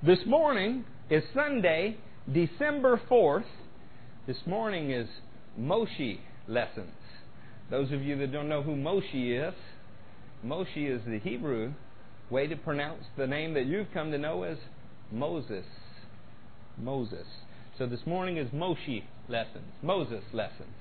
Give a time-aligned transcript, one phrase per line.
[0.00, 1.96] This morning is Sunday,
[2.32, 3.42] December 4th.
[4.28, 5.08] This morning is
[5.58, 6.92] Moshe lessons.
[7.68, 9.54] Those of you that don't know who Moshe is,
[10.46, 11.72] Moshe is the Hebrew
[12.30, 14.58] way to pronounce the name that you've come to know as
[15.10, 15.64] Moses.
[16.76, 17.26] Moses.
[17.76, 20.78] So this morning is Moshe lessons, Moses lessons.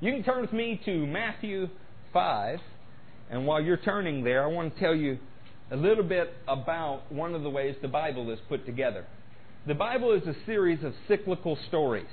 [0.00, 1.68] You can turn with me to Matthew
[2.12, 2.60] 5,
[3.28, 5.18] and while you're turning there, I want to tell you
[5.72, 9.06] a little bit about one of the ways the Bible is put together.
[9.66, 12.04] The Bible is a series of cyclical stories.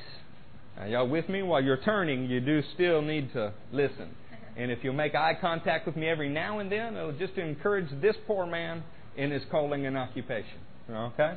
[0.78, 1.44] Now, y'all with me?
[1.44, 4.10] While you're turning, you do still need to listen.
[4.58, 7.88] And if you'll make eye contact with me every now and then, it'll just encourage
[8.02, 8.84] this poor man
[9.16, 10.58] in his calling and occupation.
[10.92, 11.36] Okay?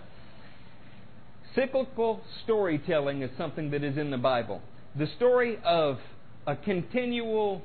[1.55, 4.61] Cyclical storytelling is something that is in the Bible.
[4.99, 5.99] The story of
[6.49, 7.63] a continual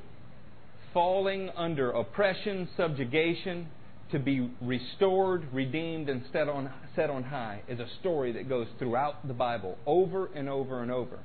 [0.93, 3.67] falling under oppression, subjugation,
[4.11, 8.67] to be restored, redeemed, and set on, set on high is a story that goes
[8.79, 11.19] throughout the Bible over and over and over.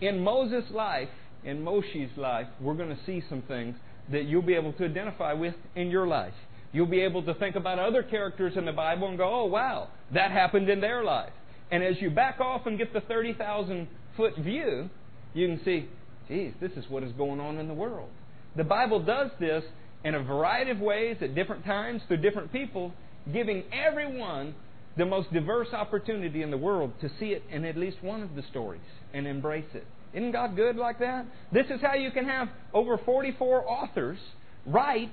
[0.00, 1.08] In Moses' life,
[1.44, 3.76] in Moshe's life, we're going to see some things
[4.10, 6.34] that you'll be able to identify with in your life.
[6.72, 9.88] You'll be able to think about other characters in the Bible and go, oh, wow,
[10.12, 11.32] that happened in their life.
[11.70, 14.90] And as you back off and get the 30,000 foot view,
[15.34, 15.88] you can see,
[16.28, 18.10] geez, this is what is going on in the world.
[18.56, 19.64] The Bible does this
[20.04, 22.92] in a variety of ways at different times through different people,
[23.32, 24.54] giving everyone
[24.96, 28.34] the most diverse opportunity in the world to see it in at least one of
[28.34, 28.80] the stories
[29.14, 29.86] and embrace it.
[30.12, 31.24] Isn't God good like that?
[31.52, 34.18] This is how you can have over 44 authors
[34.66, 35.12] write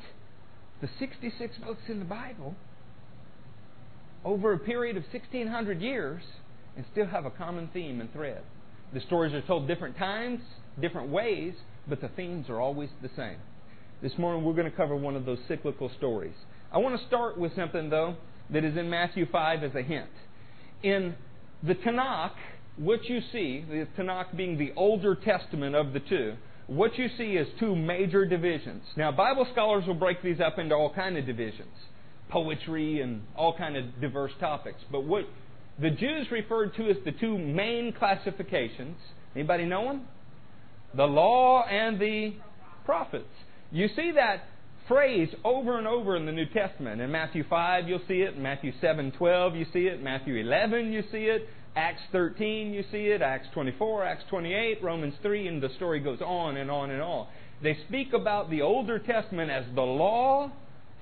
[0.81, 2.55] the 66 books in the Bible
[4.25, 6.21] over a period of 1600 years
[6.75, 8.41] and still have a common theme and thread.
[8.93, 10.41] The stories are told different times,
[10.81, 11.53] different ways,
[11.87, 13.37] but the themes are always the same.
[14.01, 16.33] This morning we're going to cover one of those cyclical stories.
[16.71, 18.15] I want to start with something, though,
[18.49, 20.09] that is in Matthew 5 as a hint.
[20.81, 21.15] In
[21.63, 22.31] the Tanakh,
[22.77, 26.35] what you see, the Tanakh being the older testament of the two,
[26.67, 28.83] what you see is two major divisions.
[28.95, 31.75] Now, Bible scholars will break these up into all kind of divisions,
[32.29, 34.79] poetry and all kind of diverse topics.
[34.89, 35.25] But what
[35.77, 38.95] the Jews referred to as the two main classifications,
[39.35, 40.07] anybody know them?
[40.95, 42.35] The law and the
[42.85, 43.25] prophets.
[43.71, 44.43] You see that
[44.87, 46.99] phrase over and over in the New Testament.
[47.01, 48.35] In Matthew 5, you'll see it.
[48.35, 49.95] In Matthew 7, 12, you see it.
[49.95, 51.47] In Matthew 11, you see it.
[51.75, 53.21] Acts 13, you see it.
[53.21, 57.27] Acts 24, Acts 28, Romans 3, and the story goes on and on and on.
[57.61, 60.51] They speak about the Older Testament as the law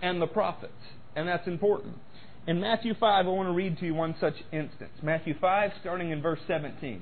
[0.02, 0.74] and the prophets,
[1.16, 1.96] and that's important.
[2.48, 4.92] In Matthew 5, I want to read to you one such instance.
[5.02, 7.02] Matthew 5, starting in verse 17.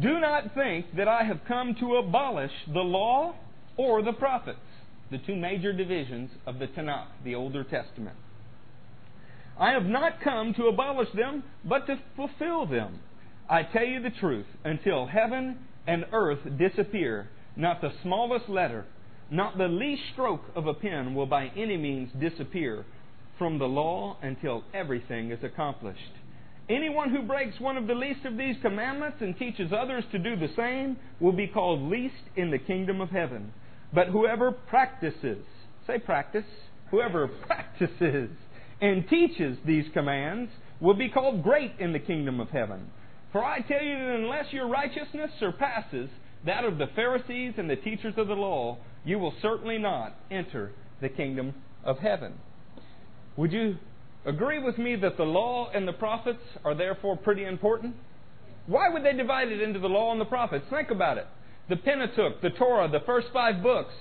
[0.00, 3.34] Do not think that I have come to abolish the law
[3.76, 4.58] or the prophets,
[5.10, 8.16] the two major divisions of the Tanakh, the Older Testament.
[9.58, 13.00] I have not come to abolish them, but to fulfill them.
[13.48, 18.86] I tell you the truth, until heaven and earth disappear, not the smallest letter,
[19.30, 22.84] not the least stroke of a pen will by any means disappear
[23.38, 26.12] from the law until everything is accomplished.
[26.68, 30.36] Anyone who breaks one of the least of these commandments and teaches others to do
[30.36, 33.52] the same will be called least in the kingdom of heaven.
[33.92, 35.44] But whoever practices,
[35.86, 36.44] say practice,
[36.90, 38.30] whoever practices
[38.80, 42.90] and teaches these commands will be called great in the kingdom of heaven.
[43.32, 46.10] For I tell you that unless your righteousness surpasses
[46.44, 50.72] that of the Pharisees and the teachers of the law, you will certainly not enter
[51.00, 51.54] the kingdom
[51.84, 52.34] of heaven.
[53.36, 53.76] Would you
[54.26, 57.94] agree with me that the law and the prophets are therefore pretty important?
[58.66, 60.64] Why would they divide it into the law and the prophets?
[60.70, 61.26] Think about it.
[61.68, 63.92] The Pentateuch, the Torah, the first five books,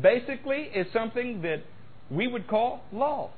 [0.00, 1.62] basically is something that
[2.10, 3.30] we would call law.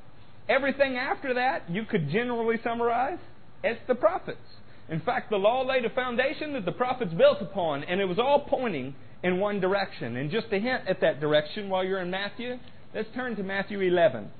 [0.48, 3.18] Everything after that, you could generally summarize
[3.64, 4.38] as the prophets.
[4.88, 8.18] In fact, the law laid a foundation that the prophets built upon, and it was
[8.18, 10.16] all pointing in one direction.
[10.16, 12.58] And just a hint at that direction while you're in Matthew,
[12.94, 14.30] let's turn to Matthew 11.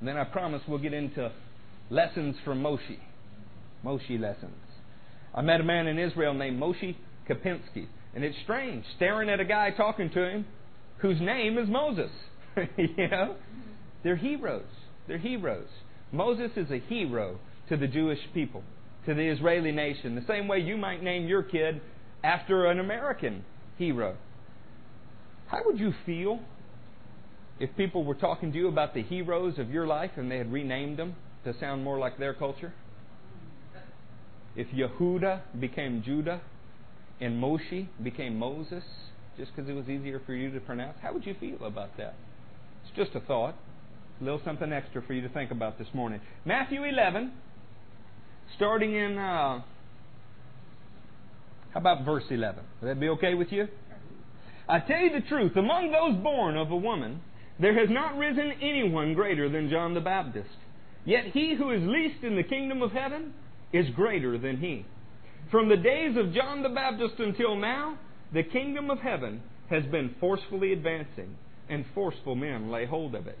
[0.00, 1.30] And then I promise we'll get into
[1.90, 2.98] lessons from Moshe.
[3.84, 4.56] Moshe lessons.
[5.34, 6.96] I met a man in Israel named Moshe
[7.28, 7.86] Kapinski.
[8.14, 10.46] And it's strange, staring at a guy talking to him
[10.98, 12.10] whose name is Moses.
[12.76, 13.36] you know?
[14.02, 14.64] They're heroes.
[15.06, 15.68] They're heroes.
[16.12, 17.38] Moses is a hero
[17.68, 18.64] to the Jewish people,
[19.06, 21.80] to the Israeli nation, the same way you might name your kid
[22.24, 23.44] after an American
[23.78, 24.16] hero.
[25.46, 26.40] How would you feel
[27.60, 30.52] if people were talking to you about the heroes of your life and they had
[30.52, 32.72] renamed them to sound more like their culture?
[34.60, 36.42] If Yehuda became Judah
[37.18, 38.84] and Moshe became Moses,
[39.38, 42.14] just because it was easier for you to pronounce, how would you feel about that?
[42.84, 43.54] It's just a thought.
[44.20, 46.20] A little something extra for you to think about this morning.
[46.44, 47.32] Matthew 11,
[48.56, 49.62] starting in, uh,
[51.72, 52.62] how about verse 11?
[52.82, 53.66] Would that be okay with you?
[54.68, 57.22] I tell you the truth, among those born of a woman,
[57.58, 60.50] there has not risen anyone greater than John the Baptist.
[61.06, 63.32] Yet he who is least in the kingdom of heaven
[63.72, 64.84] is greater than he.
[65.50, 67.98] From the days of John the Baptist until now,
[68.32, 71.36] the kingdom of heaven has been forcefully advancing,
[71.68, 73.38] and forceful men lay hold of it.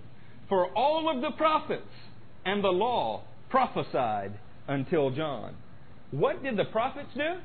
[0.48, 1.82] For all of the prophets
[2.44, 4.32] and the law prophesied
[4.68, 5.54] until John.
[6.10, 7.38] What did the prophets do?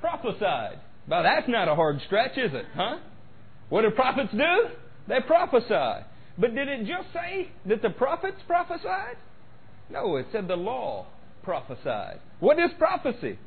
[0.00, 0.78] Prophesied.
[1.08, 2.66] Well, that's not a hard stretch, is it?
[2.74, 2.98] Huh?
[3.68, 4.74] What do prophets do?
[5.08, 6.06] They prophesy.
[6.38, 9.16] But did it just say that the prophets prophesied?
[9.90, 11.06] No, it said the law
[11.48, 12.20] prophesied.
[12.40, 13.38] What is prophecy?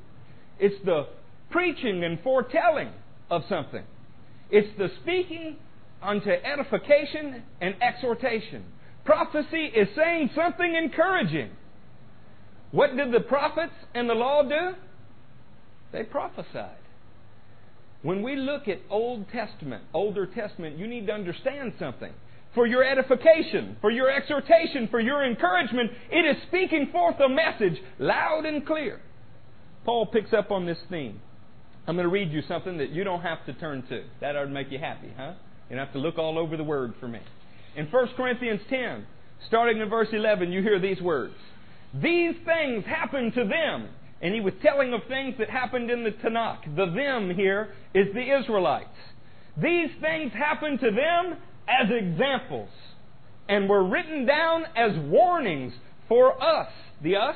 [0.60, 1.06] It's the
[1.52, 2.90] preaching and foretelling
[3.30, 3.84] of something.
[4.50, 5.58] It's the speaking
[6.02, 8.64] unto edification and exhortation.
[9.06, 11.52] Prophecy is saying something encouraging.
[12.72, 14.76] What did the prophets and the law do?
[15.92, 16.78] They prophesied.
[18.02, 22.14] When we look at Old Testament, Older Testament, you need to understand something.
[22.54, 27.82] For your edification, for your exhortation, for your encouragement, it is speaking forth a message
[27.98, 29.00] loud and clear.
[29.86, 31.22] Paul picks up on this theme.
[31.88, 34.04] I'm going to read you something that you don't have to turn to.
[34.20, 35.34] That ought to make you happy, huh?
[35.70, 37.20] You don't have to look all over the Word for me.
[37.76, 39.06] In 1 Corinthians 10,
[39.48, 41.34] starting in verse 11, you hear these words
[41.94, 43.90] These things happened to them.
[44.22, 46.76] And he was telling of things that happened in the Tanakh.
[46.76, 48.90] The them here is the Israelites.
[49.58, 51.38] These things happened to them
[51.68, 52.70] as examples
[53.48, 55.74] and were written down as warnings
[56.08, 56.72] for us.
[57.04, 57.36] The us?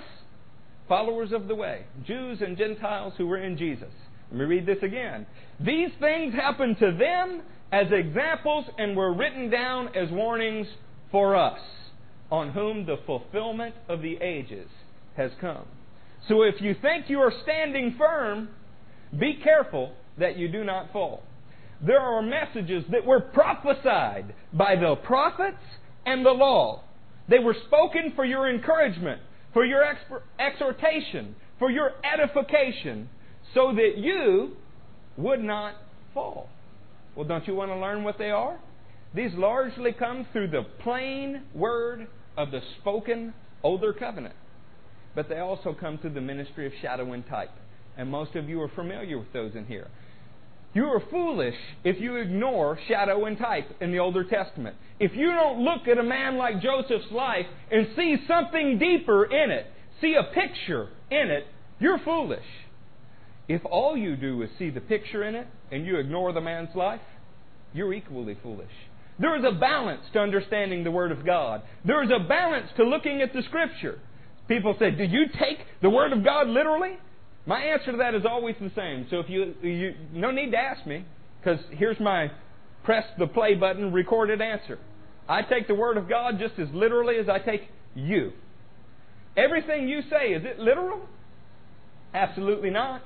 [0.88, 1.86] Followers of the way.
[2.06, 3.92] Jews and Gentiles who were in Jesus.
[4.32, 5.26] Let me read this again.
[5.60, 7.42] These things happened to them
[7.72, 10.68] as examples and were written down as warnings
[11.12, 11.60] for us,
[12.32, 14.68] on whom the fulfillment of the ages
[15.18, 15.66] has come.
[16.28, 18.50] So if you think you are standing firm,
[19.18, 21.24] be careful that you do not fall.
[21.82, 25.58] There are messages that were prophesied by the prophets
[26.06, 26.84] and the law.
[27.28, 29.22] They were spoken for your encouragement,
[29.54, 29.84] for your
[30.40, 33.10] exhortation, for your edification,
[33.54, 34.56] so that you
[35.18, 35.76] would not
[36.14, 36.50] fall.
[37.16, 38.60] Well, don't you want to learn what they are?
[39.14, 42.08] These largely come through the plain word
[42.38, 43.34] of the spoken
[43.64, 44.36] older covenant.
[45.16, 47.52] But they also come through the ministry of shadow and type.
[47.98, 49.88] And most of you are familiar with those in here.
[50.76, 51.56] You are foolish
[51.86, 54.76] if you ignore shadow and type in the Older Testament.
[55.00, 59.52] If you don't look at a man like Joseph's life and see something deeper in
[59.52, 59.68] it,
[60.02, 61.48] see a picture in it,
[61.80, 62.44] you're foolish.
[63.48, 66.76] If all you do is see the picture in it and you ignore the man's
[66.76, 67.00] life,
[67.74, 68.68] you're equally foolish.
[69.18, 71.62] There is a balance to understanding the Word of God.
[71.86, 74.00] There is a balance to looking at the Scripture.
[74.50, 76.98] People say, Do you take the Word of God literally?
[77.46, 79.08] My answer to that is always the same.
[79.10, 81.06] So if you, you no need to ask me,
[81.40, 82.32] because here's my
[82.84, 84.80] press the play button recorded answer.
[85.28, 87.62] I take the Word of God just as literally as I take
[87.96, 88.32] you.
[89.38, 91.02] Everything you say, is it literal?
[92.14, 93.02] Absolutely not.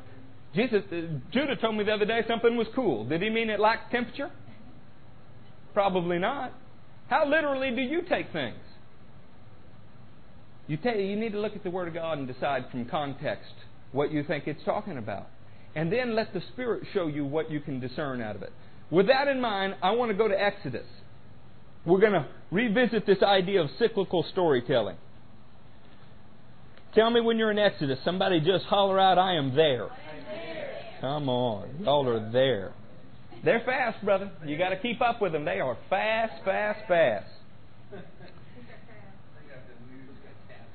[0.56, 0.96] Jesus, uh,
[1.32, 3.06] Judah told me the other day something was cool.
[3.06, 4.32] Did he mean it lacked temperature?
[5.74, 6.54] Probably not.
[7.08, 8.58] How literally do you take things?
[10.68, 13.54] You, take, you need to look at the Word of God and decide from context
[13.92, 15.28] what you think it's talking about.
[15.76, 18.52] And then let the Spirit show you what you can discern out of it.
[18.90, 20.88] With that in mind, I want to go to Exodus.
[21.86, 24.98] We're going to revisit this idea of cyclical storytelling.
[26.96, 28.00] Tell me when you're in Exodus.
[28.04, 29.90] Somebody just holler out, I am there.
[31.02, 31.84] Come on.
[31.84, 32.74] Y'all are there.
[33.46, 34.32] They're fast, brother.
[34.46, 35.46] You got to keep up with them.
[35.46, 37.28] They are fast, fast, fast.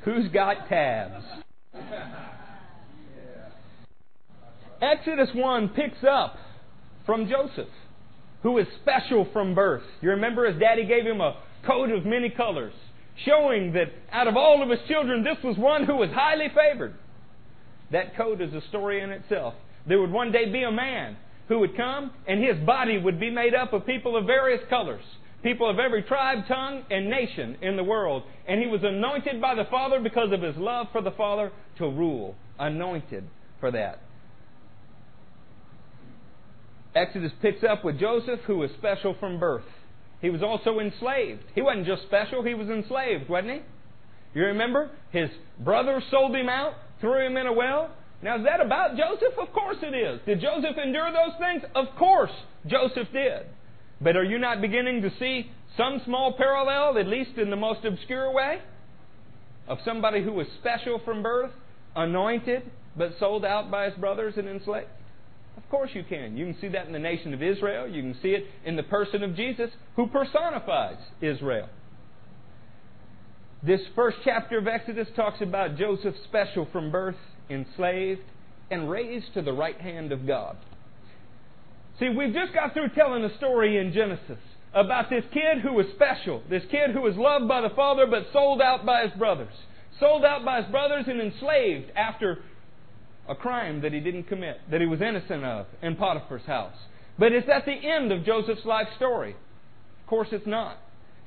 [0.05, 1.25] Who's got tabs?
[4.85, 6.37] Exodus 1 picks up
[7.07, 7.73] from Joseph,
[8.43, 9.83] who is special from birth.
[10.03, 12.75] You remember his daddy gave him a coat of many colors,
[13.25, 16.95] showing that out of all of his children, this was one who was highly favored.
[17.93, 19.55] That coat is a story in itself.
[19.87, 21.17] There would one day be a man
[21.49, 25.05] who would come, and his body would be made up of people of various colors,
[25.43, 28.23] people of every tribe, tongue, and nation in the world.
[28.47, 31.85] And he was anointed by the Father because of his love for the Father to
[31.85, 32.35] rule.
[32.59, 33.25] Anointed
[33.61, 34.01] for that.
[36.95, 39.65] Exodus picks up with Joseph, who was special from birth.
[40.21, 41.43] He was also enslaved.
[41.55, 43.61] He wasn't just special, he was enslaved, wasn't he?
[44.39, 44.91] You remember?
[45.11, 47.91] His brother sold him out, threw him in a well,
[48.25, 49.39] now, is that about Joseph?
[49.39, 50.19] Of course it is.
[50.25, 51.63] Did Joseph endure those things?
[51.75, 52.31] Of course
[52.67, 53.43] Joseph did.
[54.01, 57.85] But are you not beginning to see some small parallel, at least in the most
[57.85, 58.61] obscure way,
[59.69, 61.51] of somebody who was special from birth,
[61.95, 62.63] anointed,
[62.97, 64.89] but sold out by his brothers and enslaved?
[65.57, 66.37] Of course you can.
[66.37, 67.89] You can see that in the nation of Israel.
[67.89, 71.69] You can see it in the person of Jesus, who personifies Israel.
[73.63, 77.17] This first chapter of Exodus talks about Joseph special from birth,
[77.49, 78.21] enslaved,
[78.71, 80.57] and raised to the right hand of God.
[81.99, 84.39] See, we've just got through telling a story in Genesis
[84.75, 88.27] about this kid who was special, this kid who was loved by the father but
[88.33, 89.55] sold out by his brothers.
[90.01, 92.43] Sold out by his brothers and enslaved after
[93.29, 96.77] a crime that he didn't commit, that he was innocent of in Potiphar's house.
[97.19, 99.33] But is that the end of Joseph's life story.
[99.33, 100.79] Of course, it's not.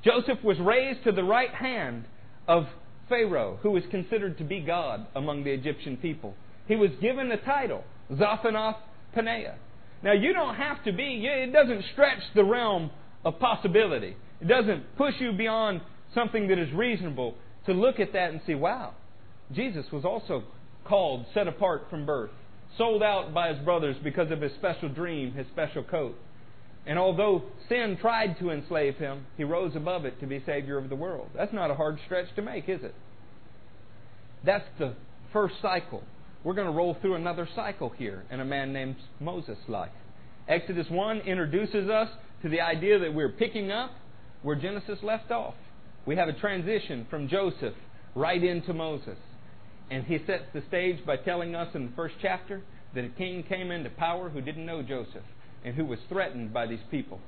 [0.04, 2.06] Joseph was raised to the right hand
[2.48, 2.68] of
[3.10, 6.36] Pharaoh, who was considered to be God among the Egyptian people.
[6.68, 8.78] He was given the title, Zaphanath
[9.16, 9.56] Paneah.
[10.04, 12.92] Now, you don't have to be, it doesn't stretch the realm
[13.26, 14.16] of possibility.
[14.42, 15.82] It doesn't push you beyond
[16.14, 17.36] something that is reasonable
[17.66, 18.94] to look at that and see, wow,
[19.52, 20.44] Jesus was also
[20.88, 22.32] called, set apart from birth,
[22.78, 26.16] sold out by his brothers because of his special dream, his special coat.
[26.86, 30.90] And although sin tried to enslave him, he rose above it to be Savior of
[30.90, 31.30] the world.
[31.36, 32.96] That's not a hard stretch to make, is it?
[34.46, 34.94] That's the
[35.34, 36.04] first cycle.
[36.44, 39.92] We're going to roll through another cycle here in a man named Moses' life.
[40.48, 42.08] Exodus 1 introduces us
[42.42, 43.92] to the idea that we're picking up
[44.44, 45.56] where Genesis left off.
[46.06, 47.74] We have a transition from Joseph
[48.16, 49.18] right into Moses.
[49.90, 52.62] And he sets the stage by telling us in the first chapter
[52.94, 55.24] that a king came into power who didn't know Joseph
[55.64, 57.20] and who was threatened by these people.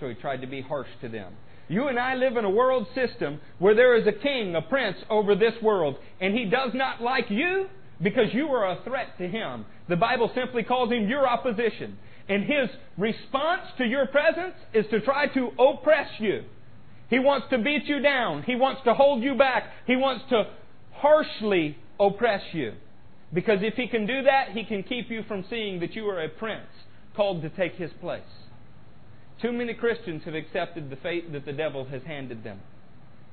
[0.00, 1.34] So he tried to be harsh to them.
[1.68, 4.96] You and I live in a world system where there is a king, a prince
[5.10, 7.66] over this world, and he does not like you
[8.00, 9.64] because you are a threat to him.
[9.88, 11.98] The Bible simply calls him your opposition.
[12.28, 12.68] And his
[12.98, 16.44] response to your presence is to try to oppress you.
[17.08, 18.42] He wants to beat you down.
[18.42, 19.64] He wants to hold you back.
[19.86, 20.44] He wants to
[20.92, 22.72] harshly oppress you.
[23.32, 26.22] Because if he can do that, he can keep you from seeing that you are
[26.22, 26.68] a prince
[27.14, 28.22] called to take his place.
[29.42, 32.60] Too many Christians have accepted the fate that the devil has handed them.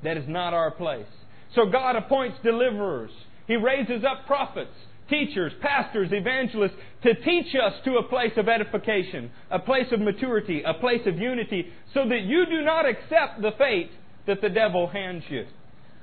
[0.04, 1.08] That is not our place.
[1.56, 3.12] So God appoints deliverers.
[3.48, 4.74] He raises up prophets,
[5.10, 10.64] teachers, pastors, evangelists to teach us to a place of edification, a place of maturity,
[10.66, 13.92] a place of unity, so that you do not accept the fate
[14.26, 15.46] that the devil hands you.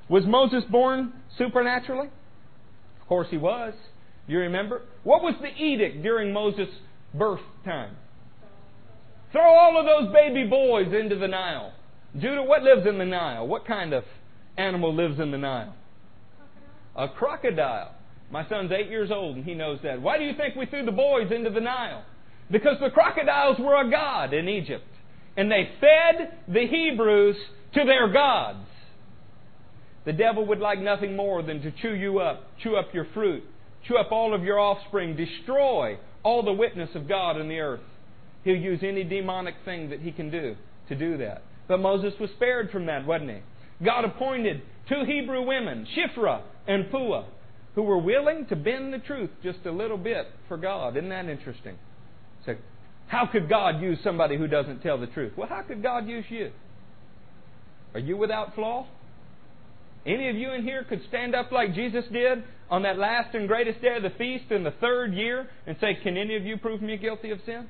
[0.09, 2.09] Was Moses born supernaturally?
[3.11, 3.75] Of course he was.
[4.29, 4.83] You remember?
[5.03, 6.69] What was the edict during Moses'
[7.13, 7.97] birth time?
[9.33, 11.73] Throw all of those baby boys into the Nile.
[12.17, 13.49] Judah, what lives in the Nile?
[13.49, 14.05] What kind of
[14.57, 15.75] animal lives in the Nile?
[16.95, 17.97] A crocodile.
[18.31, 20.01] My son's eight years old and he knows that.
[20.01, 22.05] Why do you think we threw the boys into the Nile?
[22.49, 24.87] Because the crocodiles were a god in Egypt.
[25.37, 27.35] And they fed the Hebrews
[27.75, 28.69] to their gods.
[30.05, 33.43] The devil would like nothing more than to chew you up, chew up your fruit,
[33.87, 37.81] chew up all of your offspring, destroy all the witness of God in the earth.
[38.45, 40.57] He'll use any demonic thing that he can do
[40.89, 41.43] to do that.
[41.69, 43.85] But Moses was spared from that, wasn't he?
[43.85, 47.27] God appointed two Hebrew women, Shiphrah and Puah,
[47.75, 50.97] who were willing to bend the truth just a little bit for God.
[50.97, 51.77] Isn't that interesting?
[52.45, 52.55] So,
[53.07, 55.33] how could God use somebody who doesn't tell the truth?
[55.37, 56.51] Well, how could God use you?
[57.95, 58.87] Are you without flaw?
[60.07, 63.47] Any of you in here could stand up like Jesus did on that last and
[63.47, 66.57] greatest day of the feast in the third year and say, Can any of you
[66.57, 67.69] prove me guilty of sin?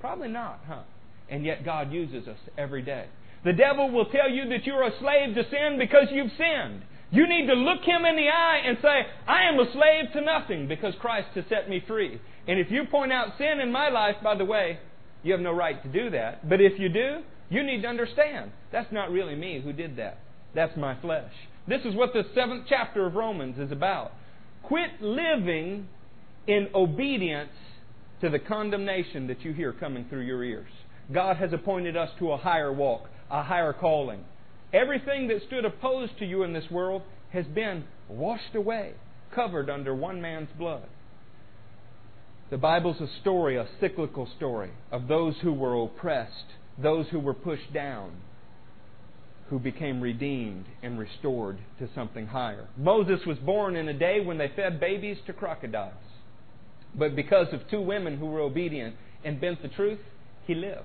[0.00, 0.82] Probably not, huh?
[1.28, 3.06] And yet God uses us every day.
[3.44, 6.82] The devil will tell you that you're a slave to sin because you've sinned.
[7.10, 10.20] You need to look him in the eye and say, I am a slave to
[10.20, 12.20] nothing because Christ has set me free.
[12.46, 14.78] And if you point out sin in my life, by the way,
[15.22, 16.48] you have no right to do that.
[16.48, 20.18] But if you do, you need to understand that's not really me who did that.
[20.58, 21.30] That's my flesh.
[21.68, 24.10] This is what the seventh chapter of Romans is about.
[24.64, 25.86] Quit living
[26.48, 27.52] in obedience
[28.22, 30.66] to the condemnation that you hear coming through your ears.
[31.12, 34.24] God has appointed us to a higher walk, a higher calling.
[34.72, 38.94] Everything that stood opposed to you in this world has been washed away,
[39.32, 40.88] covered under one man's blood.
[42.50, 47.34] The Bible's a story, a cyclical story, of those who were oppressed, those who were
[47.34, 48.10] pushed down,
[49.50, 52.68] who became redeemed and restored to something higher.
[52.76, 55.94] Moses was born in a day when they fed babies to crocodiles.
[56.94, 60.00] But because of two women who were obedient and bent the truth,
[60.46, 60.84] he lived.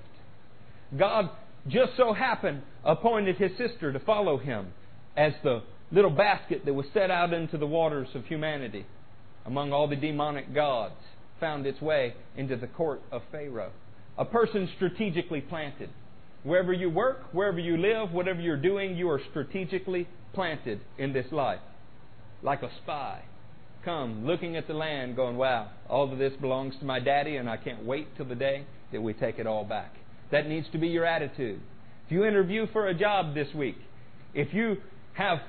[0.98, 1.30] God
[1.68, 4.68] just so happened appointed his sister to follow him
[5.16, 8.86] as the little basket that was set out into the waters of humanity
[9.46, 10.96] among all the demonic gods
[11.40, 13.72] found its way into the court of Pharaoh.
[14.18, 15.90] A person strategically planted
[16.44, 21.32] Wherever you work, wherever you live, whatever you're doing, you are strategically planted in this
[21.32, 21.62] life.
[22.42, 23.24] Like a spy.
[23.86, 27.50] Come, looking at the land, going, wow, all of this belongs to my daddy, and
[27.50, 29.96] I can't wait till the day that we take it all back.
[30.32, 31.60] That needs to be your attitude.
[32.06, 33.78] If you interview for a job this week,
[34.34, 34.78] if you
[35.14, 35.40] have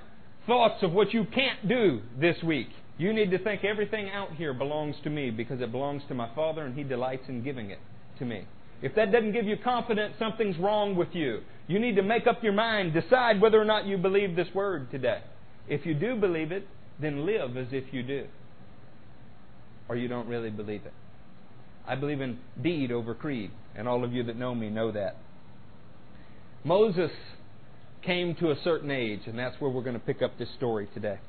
[0.46, 4.54] thoughts of what you can't do this week, you need to think everything out here
[4.54, 7.80] belongs to me because it belongs to my Father and He delights in giving it
[8.18, 8.46] to me.
[8.85, 11.41] If that doesn't give you confidence, something's wrong with you.
[11.69, 14.91] You need to make up your mind, decide whether or not you believe this word
[14.91, 15.23] today.
[15.67, 16.69] If you do believe it,
[17.00, 18.26] then live as if you do.
[19.88, 20.93] Or you don't really believe it.
[21.88, 25.17] I believe in deed over creed, and all of you that know me know that.
[26.62, 27.11] Moses
[28.03, 30.88] came to a certain age, and that's where we're going to pick up this story
[30.93, 31.21] today.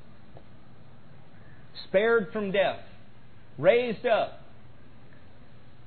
[1.88, 2.82] Spared from death,
[3.58, 4.42] raised up,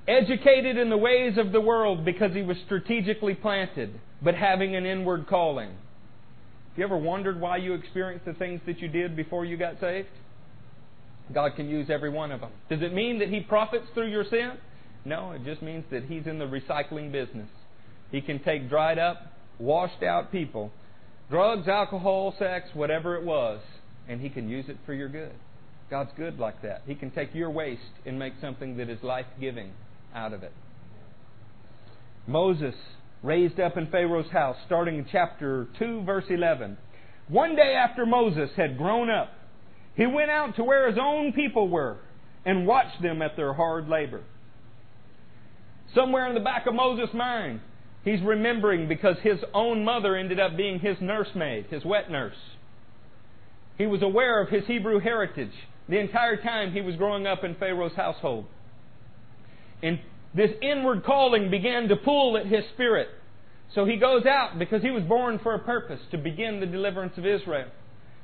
[0.09, 4.87] educated in the ways of the world because he was strategically planted, but having an
[4.87, 5.69] inward calling.
[5.69, 9.79] Have you ever wondered why you experienced the things that you did before you got
[9.81, 10.09] saved?
[11.35, 12.51] God can use every one of them.
[12.71, 14.53] Does it mean that He profits through your sin?
[15.05, 17.49] No, it just means that He's in the recycling business.
[18.11, 19.19] He can take dried up,
[19.59, 20.73] washed out people,
[21.29, 23.61] drugs, alcohol, sex, whatever it was,
[24.09, 25.35] and He can use it for your good.
[25.91, 26.83] God's good like that.
[26.87, 29.73] He can take your waste and make something that is life giving
[30.15, 30.53] out of it.
[32.27, 32.75] Moses
[33.23, 36.77] raised up in Pharaoh's house, starting in chapter 2, verse 11.
[37.29, 39.33] One day after Moses had grown up,
[39.97, 41.99] he went out to where his own people were
[42.45, 44.23] and watched them at their hard labor.
[45.95, 47.61] Somewhere in the back of Moses' mind,
[48.05, 52.37] he's remembering because his own mother ended up being his nursemaid, his wet nurse.
[53.77, 55.53] He was aware of his Hebrew heritage
[55.89, 58.47] the entire time he was growing up in Pharaoh's household.
[59.83, 60.01] And
[60.35, 63.09] this inward calling began to pull at his spirit.
[63.75, 67.17] So he goes out because he was born for a purpose to begin the deliverance
[67.17, 67.69] of Israel.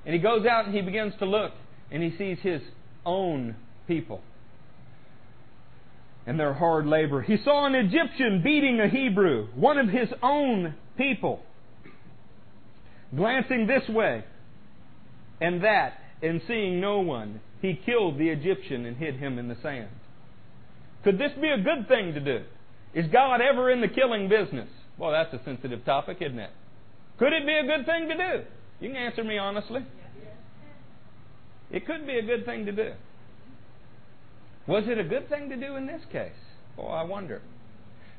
[0.05, 1.53] And he goes out and he begins to look
[1.91, 2.61] and he sees his
[3.05, 4.23] own people
[6.27, 7.21] and their hard labor.
[7.21, 11.43] He saw an Egyptian beating a Hebrew, one of his own people.
[13.15, 14.25] Glancing this way
[15.41, 19.57] and that and seeing no one, he killed the Egyptian and hid him in the
[19.63, 19.91] sand.
[21.05, 22.45] Could this be a good thing to do?
[22.95, 24.69] Is God ever in the killing business?
[24.99, 26.51] Well, that's a sensitive topic, isn't it?
[27.19, 28.45] Could it be a good thing to do?
[28.81, 29.85] You can answer me honestly.
[31.71, 32.93] It could be a good thing to do.
[34.67, 36.33] Was it a good thing to do in this case?
[36.79, 37.43] Oh, I wonder.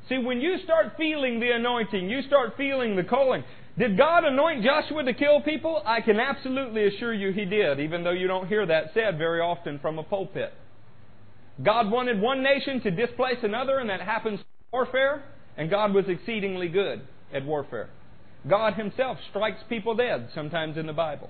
[0.09, 3.43] See, when you start feeling the anointing, you start feeling the calling.
[3.77, 5.81] Did God anoint Joshua to kill people?
[5.85, 9.41] I can absolutely assure you he did, even though you don't hear that said very
[9.41, 10.53] often from a pulpit.
[11.63, 15.23] God wanted one nation to displace another, and that happens in warfare,
[15.57, 17.01] and God was exceedingly good
[17.33, 17.89] at warfare.
[18.47, 21.27] God Himself strikes people dead sometimes in the Bible.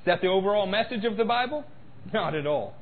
[0.00, 1.64] Is that the overall message of the Bible?
[2.12, 2.74] Not at all.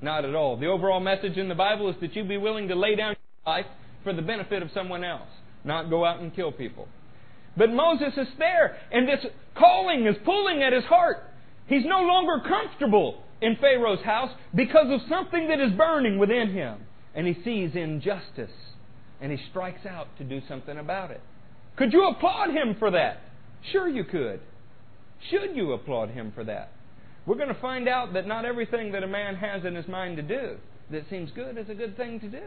[0.00, 0.56] Not at all.
[0.56, 3.54] The overall message in the Bible is that you be willing to lay down your
[3.54, 3.66] life
[4.02, 5.28] for the benefit of someone else,
[5.64, 6.88] not go out and kill people.
[7.56, 9.24] But Moses is there, and this
[9.56, 11.18] calling is pulling at his heart.
[11.66, 16.78] He's no longer comfortable in Pharaoh's house because of something that is burning within him.
[17.14, 18.50] And he sees injustice,
[19.20, 21.20] and he strikes out to do something about it.
[21.76, 23.20] Could you applaud him for that?
[23.70, 24.40] Sure, you could.
[25.30, 26.72] Should you applaud him for that?
[27.26, 30.16] We're going to find out that not everything that a man has in his mind
[30.16, 30.56] to do
[30.90, 32.42] that seems good is a good thing to do.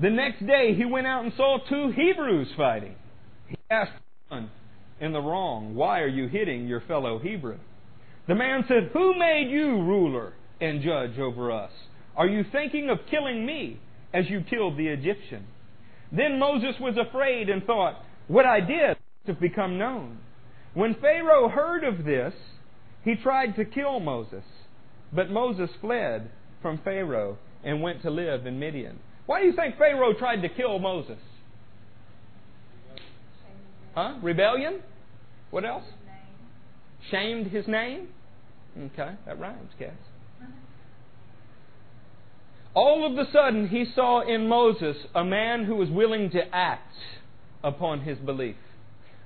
[0.00, 2.96] The next day, he went out and saw two Hebrews fighting.
[3.48, 3.92] He asked
[4.28, 4.50] one
[5.00, 7.58] in the wrong, Why are you hitting your fellow Hebrew?
[8.26, 11.70] The man said, Who made you ruler and judge over us?
[12.16, 13.80] Are you thinking of killing me
[14.12, 15.46] as you killed the Egyptian?
[16.12, 20.18] Then Moses was afraid and thought, What I did must have become known.
[20.74, 22.34] When Pharaoh heard of this,
[23.04, 24.44] he tried to kill Moses.
[25.12, 26.30] But Moses fled
[26.62, 28.98] from Pharaoh and went to live in Midian.
[29.26, 31.18] Why do you think Pharaoh tried to kill Moses?
[33.94, 34.14] Huh?
[34.22, 34.80] Rebellion?
[35.50, 35.84] What else?
[37.10, 38.08] Shamed his name?
[38.76, 39.92] Okay, that rhymes, Cass.
[42.74, 46.96] All of a sudden, he saw in Moses a man who was willing to act
[47.62, 48.56] upon his belief.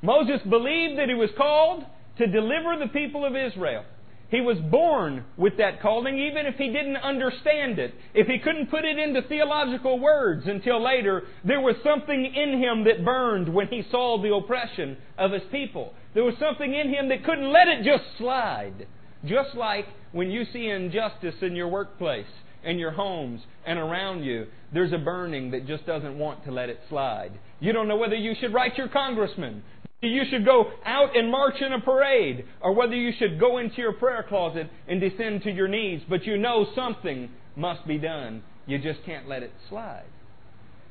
[0.02, 1.84] Moses believed that he was called
[2.18, 3.84] to deliver the people of Israel.
[4.30, 7.94] He was born with that calling, even if he didn't understand it.
[8.12, 12.84] If he couldn't put it into theological words until later, there was something in him
[12.84, 15.94] that burned when he saw the oppression of his people.
[16.12, 18.86] There was something in him that couldn't let it just slide.
[19.24, 22.26] Just like when you see injustice in your workplace
[22.62, 26.68] and your homes and around you, there's a burning that just doesn't want to let
[26.68, 27.32] it slide.
[27.60, 29.62] You don't know whether you should write your congressman,
[30.00, 33.78] you should go out and march in a parade, or whether you should go into
[33.78, 38.42] your prayer closet and descend to your knees, but you know something must be done.
[38.66, 40.04] You just can't let it slide.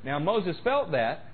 [0.03, 1.25] Now, Moses felt that,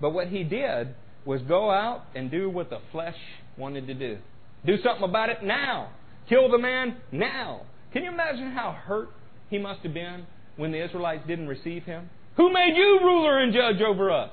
[0.00, 3.16] but what he did was go out and do what the flesh
[3.56, 4.18] wanted to do.
[4.66, 5.90] Do something about it now.
[6.28, 7.62] Kill the man now.
[7.92, 9.08] Can you imagine how hurt
[9.48, 12.10] he must have been when the Israelites didn't receive him?
[12.36, 14.30] Who made you ruler and judge over us?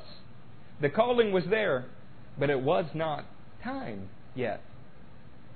[0.82, 1.86] The calling was there,
[2.40, 3.26] but it was not
[3.64, 4.62] time yet.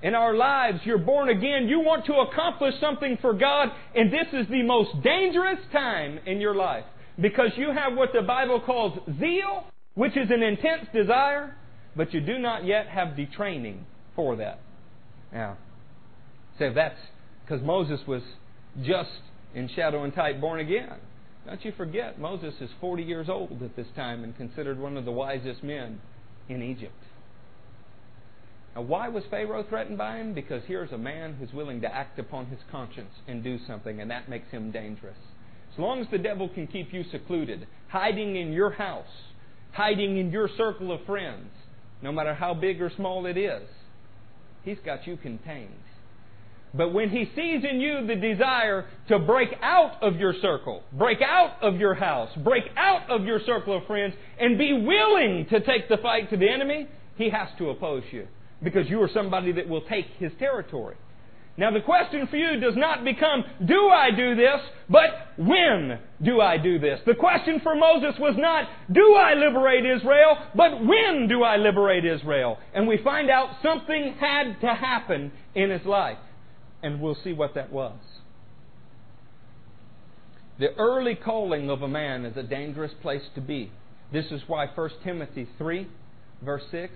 [0.01, 1.67] In our lives, you're born again.
[1.69, 6.41] You want to accomplish something for God, and this is the most dangerous time in
[6.41, 6.83] your life
[7.19, 9.65] because you have what the Bible calls zeal,
[9.95, 11.55] which is an intense desire,
[11.95, 14.59] but you do not yet have the training for that.
[15.31, 15.57] Now,
[16.59, 16.99] say so that's
[17.45, 18.21] because Moses was
[18.83, 19.09] just
[19.55, 20.97] in shadow and type born again.
[21.45, 25.05] Don't you forget, Moses is 40 years old at this time and considered one of
[25.05, 25.99] the wisest men
[26.49, 26.93] in Egypt.
[28.75, 30.33] Now, why was Pharaoh threatened by him?
[30.33, 34.09] Because here's a man who's willing to act upon his conscience and do something, and
[34.09, 35.17] that makes him dangerous.
[35.73, 39.05] As long as the devil can keep you secluded, hiding in your house,
[39.71, 41.49] hiding in your circle of friends,
[42.01, 43.67] no matter how big or small it is,
[44.63, 45.69] he's got you contained.
[46.73, 51.19] But when he sees in you the desire to break out of your circle, break
[51.21, 55.59] out of your house, break out of your circle of friends, and be willing to
[55.59, 58.27] take the fight to the enemy, he has to oppose you
[58.63, 60.95] because you are somebody that will take his territory.
[61.55, 64.59] Now, the question for you does not become, do I do this,
[64.89, 66.99] but when do I do this?
[67.05, 72.05] The question for Moses was not, do I liberate Israel, but when do I liberate
[72.05, 72.57] Israel?
[72.73, 76.17] And we find out something had to happen in his life.
[76.83, 77.97] And we'll see what that was.
[80.59, 83.71] The early calling of a man is a dangerous place to be.
[84.11, 85.87] This is why 1 Timothy 3,
[86.43, 86.93] verse 6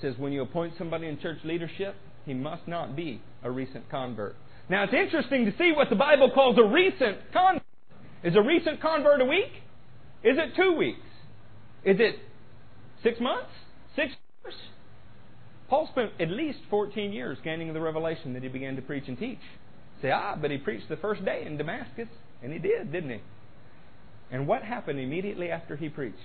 [0.00, 1.94] says, When you appoint somebody in church leadership,
[2.26, 4.34] he must not be a recent convert.
[4.68, 7.62] Now, it's interesting to see what the Bible calls a recent convert.
[8.24, 9.52] Is a recent convert a week?
[10.22, 11.00] Is it two weeks?
[11.84, 12.16] Is it
[13.02, 13.50] six months?
[13.96, 14.12] Six?
[15.70, 19.16] Paul spent at least 14 years gaining the revelation that he began to preach and
[19.16, 19.38] teach.
[20.02, 22.08] Say, ah, but he preached the first day in Damascus.
[22.42, 23.20] And he did, didn't he?
[24.32, 26.16] And what happened immediately after he preached?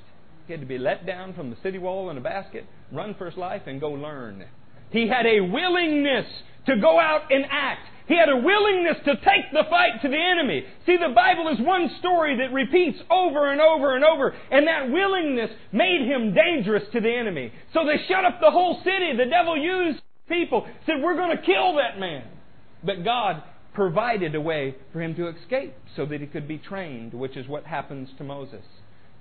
[0.47, 3.29] He had to be let down from the city wall in a basket, run for
[3.29, 4.45] his life, and go learn.
[4.89, 6.25] He had a willingness
[6.67, 7.87] to go out and act.
[8.07, 10.63] He had a willingness to take the fight to the enemy.
[10.85, 14.91] See, the Bible is one story that repeats over and over and over, and that
[14.91, 17.51] willingness made him dangerous to the enemy.
[17.73, 19.17] So they shut up the whole city.
[19.17, 22.25] The devil used people, said, We're going to kill that man.
[22.83, 23.41] But God
[23.73, 27.47] provided a way for him to escape so that he could be trained, which is
[27.47, 28.63] what happens to Moses.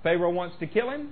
[0.03, 1.09] Pharaoh wants to kill him.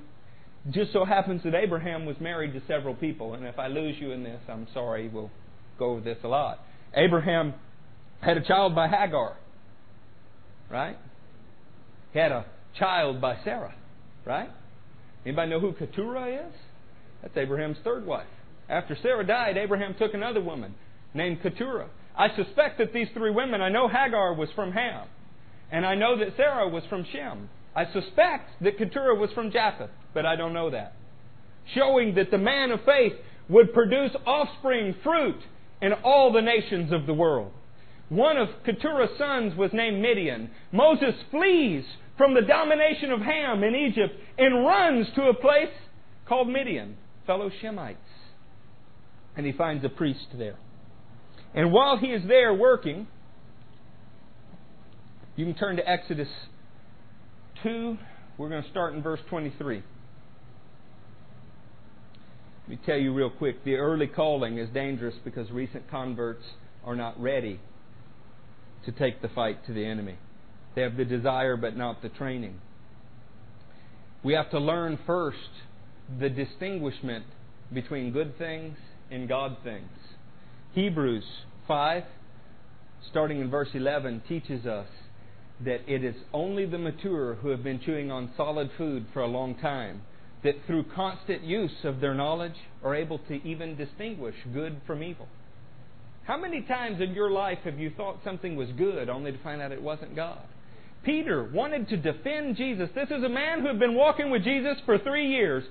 [0.69, 4.11] Just so happens that Abraham was married to several people, and if I lose you
[4.11, 5.29] in this, I'm sorry, we'll
[5.77, 6.59] go over this a lot.
[6.95, 7.53] Abraham
[8.21, 9.35] had a child by Hagar,
[10.69, 10.97] right?
[12.13, 12.45] He had a
[12.77, 13.75] child by Sarah,
[14.25, 14.49] right?
[15.25, 16.53] Anybody know who Keturah is?
[17.21, 18.27] That's Abraham's third wife.
[18.69, 20.75] After Sarah died, Abraham took another woman
[21.13, 21.89] named Keturah.
[22.15, 25.07] I suspect that these three women, I know Hagar was from Ham,
[25.71, 27.49] and I know that Sarah was from Shem.
[27.75, 30.93] I suspect that Keturah was from Japheth, but I don't know that.
[31.73, 33.13] Showing that the man of faith
[33.49, 35.39] would produce offspring, fruit,
[35.83, 37.51] in all the nations of the world.
[38.07, 40.49] One of Keturah's sons was named Midian.
[40.71, 41.83] Moses flees
[42.17, 45.73] from the domination of Ham in Egypt and runs to a place
[46.25, 46.95] called Midian,
[47.27, 47.97] fellow Shemites.
[49.35, 50.55] And he finds a priest there.
[51.53, 53.07] And while he is there working,
[55.35, 56.29] you can turn to Exodus
[57.63, 57.97] 2.
[58.37, 59.83] We're going to start in verse 23.
[62.63, 66.45] Let me tell you real quick the early calling is dangerous because recent converts
[66.85, 67.59] are not ready
[68.85, 70.15] to take the fight to the enemy.
[70.73, 72.61] They have the desire but not the training.
[74.23, 75.37] We have to learn first
[76.19, 77.25] the distinguishment
[77.73, 78.77] between good things
[79.11, 79.89] and God things.
[80.71, 81.25] Hebrews
[81.67, 82.03] 5,
[83.09, 84.87] starting in verse 11, teaches us
[85.65, 89.27] that it is only the mature who have been chewing on solid food for a
[89.27, 90.01] long time
[90.43, 95.27] that through constant use of their knowledge are able to even distinguish good from evil.
[96.25, 99.61] How many times in your life have you thought something was good only to find
[99.61, 100.39] out it wasn't God?
[101.03, 102.89] Peter wanted to defend Jesus.
[102.95, 105.63] This is a man who had been walking with Jesus for three years.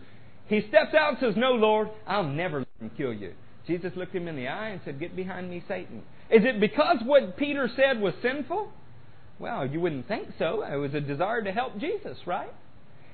[0.47, 3.33] He steps out and says, No, Lord, I'll never let him kill you.
[3.67, 6.03] Jesus looked him in the eye and said, Get behind me, Satan.
[6.31, 8.71] Is it because what Peter said was sinful?
[9.39, 10.63] Well, you wouldn't think so.
[10.63, 12.53] It was a desire to help Jesus, right?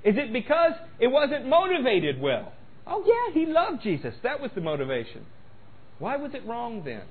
[0.05, 2.53] Is it because it wasn't motivated well?
[2.87, 4.15] Oh, yeah, he loved Jesus.
[4.23, 5.27] That was the motivation.
[5.99, 7.03] Why was it wrong then?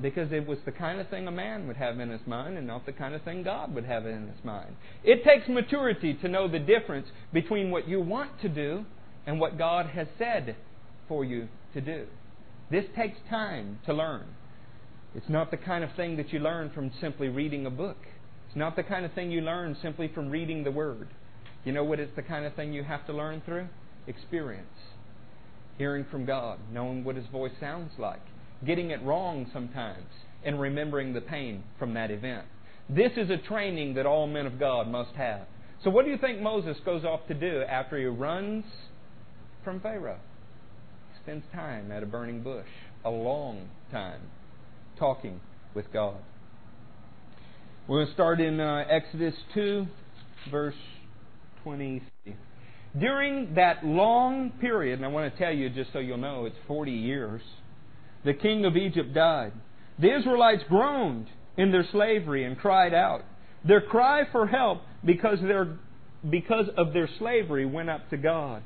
[0.00, 2.66] Because it was the kind of thing a man would have in his mind and
[2.66, 4.76] not the kind of thing God would have in his mind.
[5.02, 8.84] It takes maturity to know the difference between what you want to do
[9.26, 10.56] and what God has said
[11.08, 12.06] for you to do.
[12.70, 14.24] This takes time to learn.
[15.14, 17.98] It's not the kind of thing that you learn from simply reading a book.
[18.46, 21.08] It's not the kind of thing you learn simply from reading the Word.
[21.64, 23.68] You know what it's the kind of thing you have to learn through?
[24.06, 24.66] Experience.
[25.76, 28.22] Hearing from God, knowing what His voice sounds like,
[28.66, 30.06] getting it wrong sometimes,
[30.44, 32.46] and remembering the pain from that event.
[32.88, 35.42] This is a training that all men of God must have.
[35.84, 38.64] So, what do you think Moses goes off to do after he runs
[39.62, 40.18] from Pharaoh?
[41.12, 42.66] He spends time at a burning bush,
[43.04, 44.22] a long time,
[44.98, 45.40] talking
[45.74, 46.16] with God.
[47.86, 49.86] We're going to start in uh, Exodus 2,
[50.50, 50.74] verse
[51.68, 52.34] 23.
[52.98, 56.56] During that long period, and I want to tell you just so you'll know, it's
[56.66, 57.42] 40 years,
[58.24, 59.52] the king of Egypt died.
[59.98, 61.26] The Israelites groaned
[61.58, 63.22] in their slavery and cried out.
[63.66, 65.76] Their cry for help because, their,
[66.30, 68.62] because of their slavery went up to God.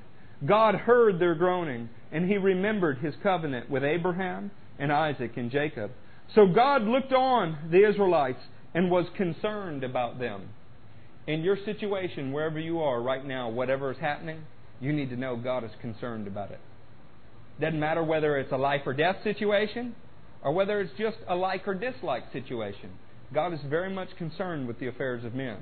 [0.46, 5.90] God heard their groaning, and he remembered his covenant with Abraham and Isaac and Jacob.
[6.36, 8.42] So God looked on the Israelites
[8.74, 10.50] and was concerned about them.
[11.26, 14.42] In your situation, wherever you are right now, whatever is happening,
[14.80, 16.61] you need to know God is concerned about it.
[17.61, 19.94] Doesn't matter whether it's a life or death situation
[20.42, 22.90] or whether it's just a like or dislike situation.
[23.32, 25.58] God is very much concerned with the affairs of men.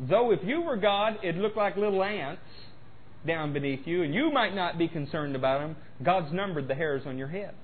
[0.00, 2.42] Though if you were God, it'd look like little ants
[3.26, 5.76] down beneath you, and you might not be concerned about them.
[6.02, 7.54] God's numbered the hairs on your head.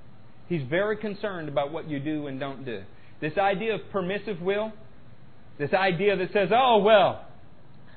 [0.49, 2.83] He's very concerned about what you do and don't do.
[3.21, 4.73] This idea of permissive will,
[5.59, 7.27] this idea that says, oh, well,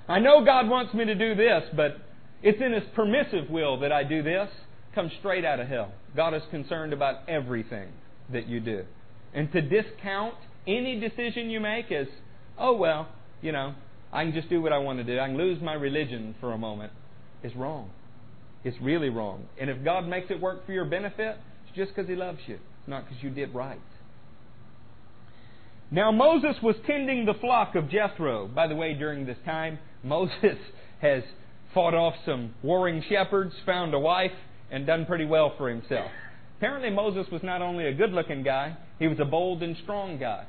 [0.08, 1.98] I know God wants me to do this, but
[2.42, 4.50] it's in His permissive will that I do this,
[4.96, 5.92] Come straight out of hell.
[6.16, 7.90] God is concerned about everything
[8.32, 8.84] that you do.
[9.34, 10.36] And to discount
[10.68, 12.08] any decision you make as,
[12.60, 13.08] oh, well,
[13.42, 13.74] you know,
[14.12, 16.54] I can just do what I want to do, I can lose my religion for
[16.54, 16.92] a moment,
[17.44, 17.90] is wrong.
[18.64, 19.46] It's really wrong.
[19.60, 22.56] And if God makes it work for your benefit, it's just because He loves you,
[22.56, 23.82] it's not because you did right.
[25.94, 28.48] Now Moses was tending the flock of Jethro.
[28.48, 30.58] By the way, during this time, Moses
[31.04, 31.22] has
[31.72, 34.32] fought off some warring shepherds, found a wife,
[34.72, 36.10] and done pretty well for himself.
[36.58, 40.18] Apparently, Moses was not only a good looking guy, he was a bold and strong
[40.18, 40.46] guy.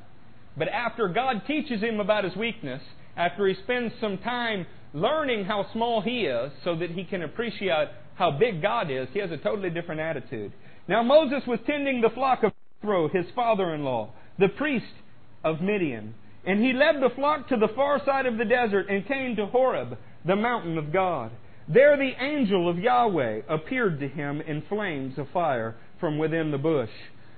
[0.57, 2.80] But after God teaches him about his weakness,
[3.14, 7.88] after he spends some time learning how small he is so that he can appreciate
[8.14, 10.54] how big God is, he has a totally different attitude.
[10.88, 14.87] Now, Moses was tending the flock of Jethro, his father in law, the priest
[15.44, 16.14] of Midian.
[16.46, 19.46] And he led the flock to the far side of the desert and came to
[19.46, 21.30] Horeb, the mountain of God.
[21.68, 26.59] There the angel of Yahweh appeared to him in flames of fire from within the
[26.59, 26.90] bush.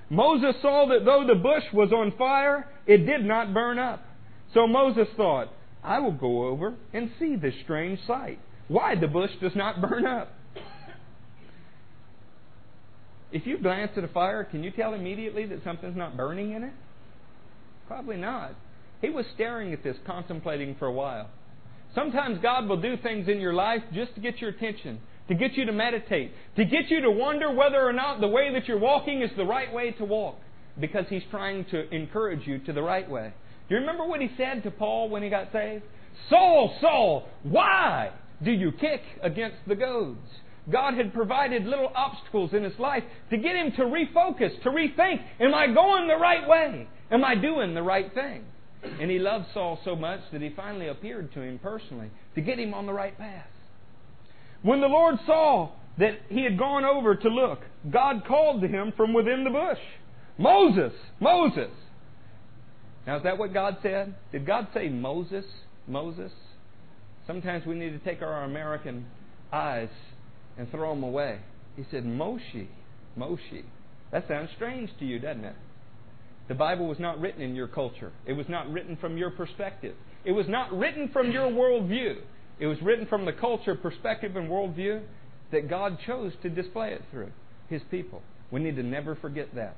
[0.08, 4.04] Moses saw that though the bush was on fire, it did not burn up.
[4.54, 5.48] So Moses thought,
[5.82, 8.40] I will go over and see this strange sight.
[8.68, 10.32] Why the bush does not burn up?
[13.32, 16.64] If you glance at a fire, can you tell immediately that something's not burning in
[16.64, 16.72] it?
[17.86, 18.54] Probably not.
[19.00, 21.28] He was staring at this, contemplating for a while.
[21.94, 25.54] Sometimes God will do things in your life just to get your attention, to get
[25.54, 28.78] you to meditate, to get you to wonder whether or not the way that you're
[28.78, 30.36] walking is the right way to walk,
[30.80, 33.32] because He's trying to encourage you to the right way.
[33.68, 35.84] Do you remember what He said to Paul when he got saved?
[36.28, 38.10] Saul, Saul, why
[38.42, 40.26] do you kick against the goads?
[40.70, 45.20] God had provided little obstacles in his life to get him to refocus, to rethink
[45.38, 46.88] Am I going the right way?
[47.10, 48.44] Am I doing the right thing?
[49.00, 52.58] And he loved Saul so much that he finally appeared to him personally to get
[52.58, 53.46] him on the right path.
[54.62, 58.92] When the Lord saw that he had gone over to look, God called to him
[58.96, 59.78] from within the bush
[60.38, 61.70] Moses, Moses.
[63.06, 64.14] Now, is that what God said?
[64.32, 65.44] Did God say Moses,
[65.86, 66.32] Moses?
[67.26, 69.06] Sometimes we need to take our American
[69.52, 69.88] eyes
[70.58, 71.38] and throw them away.
[71.76, 72.66] He said, Moshe,
[73.18, 73.64] Moshe.
[74.12, 75.56] That sounds strange to you, doesn't it?
[76.48, 78.12] The Bible was not written in your culture.
[78.24, 79.94] It was not written from your perspective.
[80.24, 82.18] It was not written from your worldview.
[82.58, 85.02] It was written from the culture, perspective, and worldview
[85.52, 87.30] that God chose to display it through
[87.68, 88.22] His people.
[88.50, 89.76] We need to never forget that.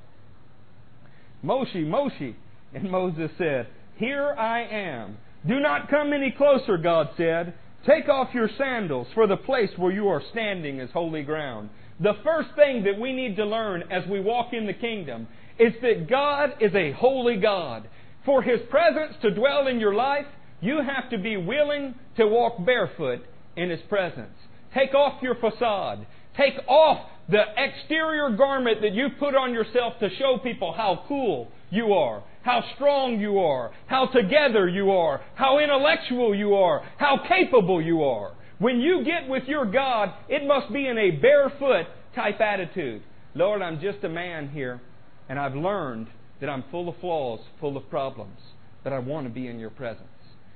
[1.44, 2.34] Moshe, Moshe.
[2.74, 5.16] And Moses said, Here I am.
[5.46, 7.54] Do not come any closer, God said.
[7.86, 11.70] Take off your sandals, for the place where you are standing is holy ground.
[12.00, 15.74] The first thing that we need to learn as we walk in the kingdom is
[15.82, 17.88] that God is a holy God.
[18.24, 20.26] For His presence to dwell in your life,
[20.60, 23.20] you have to be willing to walk barefoot
[23.56, 24.34] in His presence.
[24.74, 26.06] Take off your facade.
[26.36, 31.48] Take off the exterior garment that you put on yourself to show people how cool
[31.70, 37.18] you are, how strong you are, how together you are, how intellectual you are, how
[37.28, 38.32] capable you are.
[38.58, 43.02] When you get with your God, it must be in a barefoot type attitude.
[43.34, 44.80] Lord, I'm just a man here,
[45.28, 46.08] and I've learned
[46.40, 48.38] that I'm full of flaws, full of problems,
[48.84, 50.08] but I want to be in your presence.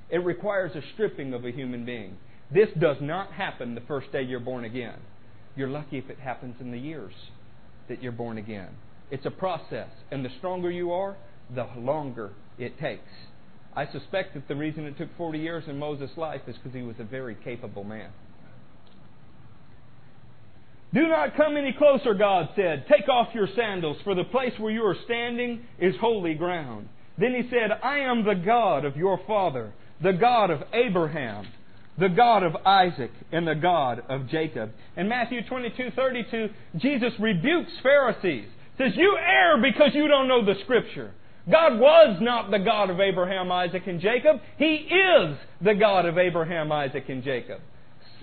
[0.09, 2.17] It requires a stripping of a human being.
[2.51, 4.99] This does not happen the first day you're born again.
[5.55, 7.13] You're lucky if it happens in the years
[7.89, 8.69] that you're born again.
[9.11, 11.15] It's a process, and the stronger you are,
[11.53, 13.01] the longer it takes.
[13.75, 16.83] I suspect that the reason it took 40 years in Moses' life is because he
[16.83, 18.09] was a very capable man.
[20.93, 22.85] Do not come any closer, God said.
[22.87, 26.87] Take off your sandals, for the place where you are standing is holy ground.
[27.17, 31.47] Then he said, I am the God of your father, the God of Abraham,
[31.97, 34.71] the God of Isaac, and the God of Jacob.
[34.95, 38.47] In Matthew 22, 32, Jesus rebukes Pharisees.
[38.77, 41.11] Says, You err because you don't know the Scripture.
[41.51, 44.37] God was not the God of Abraham, Isaac, and Jacob.
[44.57, 47.59] He is the God of Abraham, Isaac, and Jacob.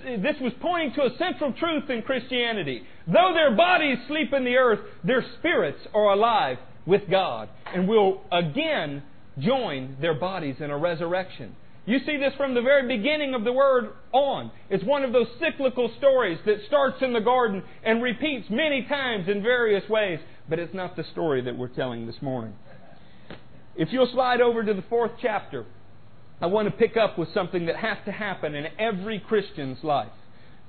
[0.04, 2.82] This was pointing to a central truth in Christianity.
[3.06, 8.22] Though their bodies sleep in the earth, their spirits are alive with God and will
[8.32, 9.02] again
[9.38, 11.54] join their bodies in a resurrection.
[11.86, 14.50] You see this from the very beginning of the Word on.
[14.68, 19.28] It's one of those cyclical stories that starts in the garden and repeats many times
[19.28, 22.54] in various ways, but it's not the story that we're telling this morning.
[23.76, 25.64] If you'll slide over to the fourth chapter,
[26.40, 30.12] I want to pick up with something that has to happen in every Christian's life.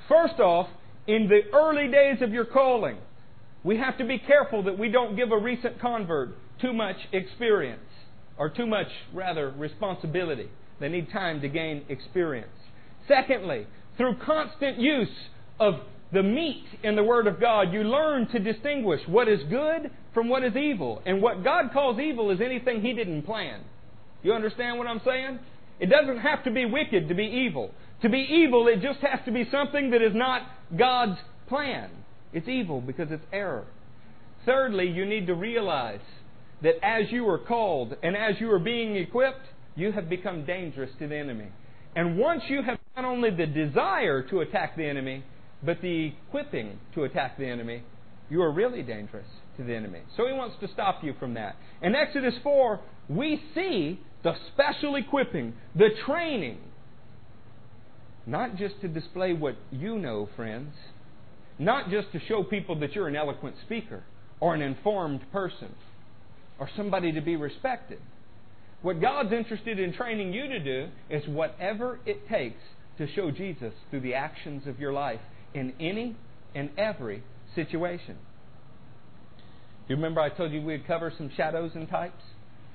[0.09, 0.67] First off,
[1.07, 2.97] in the early days of your calling,
[3.63, 7.81] we have to be careful that we don't give a recent convert too much experience,
[8.37, 10.49] or too much, rather, responsibility.
[10.79, 12.49] They need time to gain experience.
[13.07, 13.65] Secondly,
[13.97, 15.07] through constant use
[15.59, 15.75] of
[16.11, 20.27] the meat in the Word of God, you learn to distinguish what is good from
[20.27, 21.01] what is evil.
[21.05, 23.61] And what God calls evil is anything He didn't plan.
[24.21, 25.39] You understand what I'm saying?
[25.81, 27.71] It doesn't have to be wicked to be evil.
[28.03, 30.43] To be evil, it just has to be something that is not
[30.77, 31.17] God's
[31.49, 31.89] plan.
[32.33, 33.65] It's evil because it's error.
[34.45, 35.99] Thirdly, you need to realize
[36.61, 40.91] that as you are called and as you are being equipped, you have become dangerous
[40.99, 41.47] to the enemy.
[41.95, 45.23] And once you have not only the desire to attack the enemy,
[45.63, 47.81] but the equipping to attack the enemy,
[48.29, 49.27] you are really dangerous
[49.61, 50.01] to the enemy.
[50.17, 51.55] So he wants to stop you from that.
[51.81, 56.59] In Exodus 4, we see the special equipping, the training,
[58.25, 60.73] not just to display what you know, friends,
[61.57, 64.03] not just to show people that you're an eloquent speaker
[64.39, 65.73] or an informed person
[66.59, 67.99] or somebody to be respected.
[68.81, 72.61] What God's interested in training you to do is whatever it takes
[72.97, 75.19] to show Jesus through the actions of your life
[75.53, 76.15] in any
[76.55, 77.23] and every
[77.55, 78.17] situation.
[79.91, 82.23] You remember I told you we'd cover some shadows and types?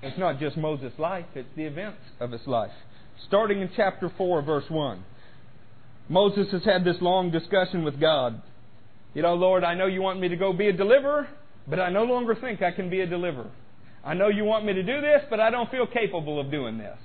[0.03, 2.73] It's not just Moses' life, it's the events of his life.
[3.27, 5.03] Starting in chapter 4, verse 1.
[6.11, 8.43] Moses has had this long discussion with God.
[9.15, 11.27] You know, Lord, I know you want me to go be a deliverer,
[11.67, 13.51] but I no longer think I can be a deliverer.
[14.05, 16.77] I know you want me to do this, but I don't feel capable of doing
[16.77, 16.99] this.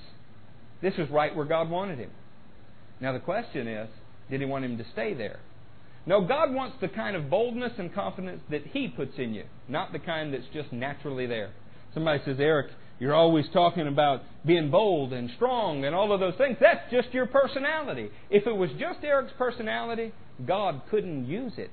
[0.82, 2.12] This is right where God wanted him.
[3.00, 3.88] Now, the question is
[4.30, 5.40] did he want him to stay there?
[6.06, 9.92] No, God wants the kind of boldness and confidence that He puts in you, not
[9.92, 11.52] the kind that's just naturally there.
[11.94, 16.36] Somebody says, Eric, you're always talking about being bold and strong and all of those
[16.38, 16.58] things.
[16.60, 18.10] That's just your personality.
[18.30, 20.14] If it was just Eric's personality,
[20.46, 21.72] God couldn't use it.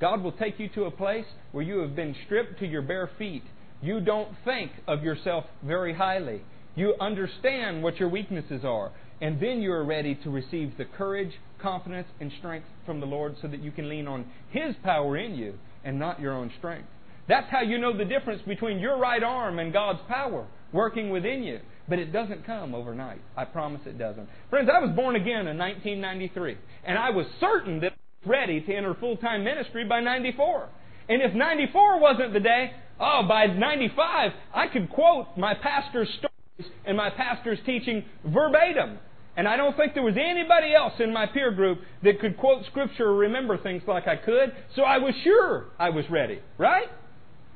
[0.00, 3.10] God will take you to a place where you have been stripped to your bare
[3.18, 3.42] feet.
[3.82, 6.42] You don't think of yourself very highly.
[6.74, 8.92] You understand what your weaknesses are.
[9.20, 13.36] And then you are ready to receive the courage, confidence, and strength from the Lord
[13.40, 16.88] so that you can lean on His power in you and not your own strength.
[17.28, 21.42] That's how you know the difference between your right arm and God's power working within
[21.42, 21.60] you.
[21.88, 23.20] But it doesn't come overnight.
[23.36, 24.28] I promise it doesn't.
[24.48, 28.60] Friends, I was born again in 1993, and I was certain that I was ready
[28.60, 30.68] to enter full time ministry by 94.
[31.08, 36.72] And if 94 wasn't the day, oh, by 95, I could quote my pastor's stories
[36.84, 38.98] and my pastor's teaching verbatim.
[39.40, 42.62] And I don't think there was anybody else in my peer group that could quote
[42.66, 46.88] Scripture or remember things like I could, so I was sure I was ready, right?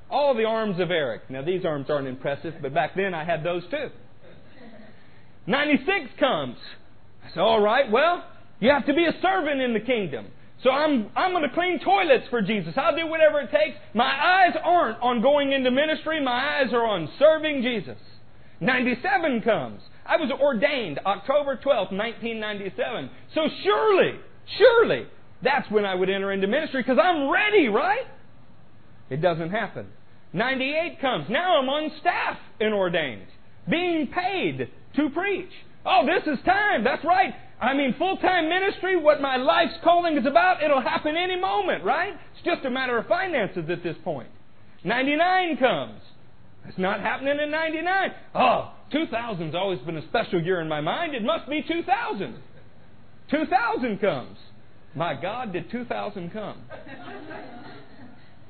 [0.08, 1.28] All the arms of Eric.
[1.28, 3.90] Now, these arms aren't impressive, but back then I had those too.
[5.46, 6.56] 96 comes.
[7.22, 8.24] I said, all right, well,
[8.60, 10.28] you have to be a servant in the kingdom.
[10.62, 12.72] So I'm, I'm going to clean toilets for Jesus.
[12.78, 13.76] I'll do whatever it takes.
[13.92, 16.24] My eyes aren't on going into ministry.
[16.24, 17.98] My eyes are on serving Jesus.
[18.62, 19.82] 97 comes.
[20.06, 23.10] I was ordained October 12th, 1997.
[23.34, 24.20] So surely,
[24.58, 25.06] surely,
[25.42, 28.06] that's when I would enter into ministry because I'm ready, right?
[29.10, 29.86] It doesn't happen.
[30.32, 31.26] 98 comes.
[31.30, 33.26] Now I'm on staff and ordained,
[33.70, 35.50] being paid to preach.
[35.86, 36.82] Oh, this is time.
[36.82, 37.34] That's right.
[37.60, 41.84] I mean, full time ministry, what my life's calling is about, it'll happen any moment,
[41.84, 42.12] right?
[42.34, 44.28] It's just a matter of finances at this point.
[44.82, 46.00] 99 comes.
[46.66, 48.10] It's not happening in 99.
[48.34, 51.14] Oh, 2000's always been a special year in my mind.
[51.14, 52.36] It must be 2000.
[53.30, 54.36] 2000 comes.
[54.94, 56.62] My God, did 2000 come?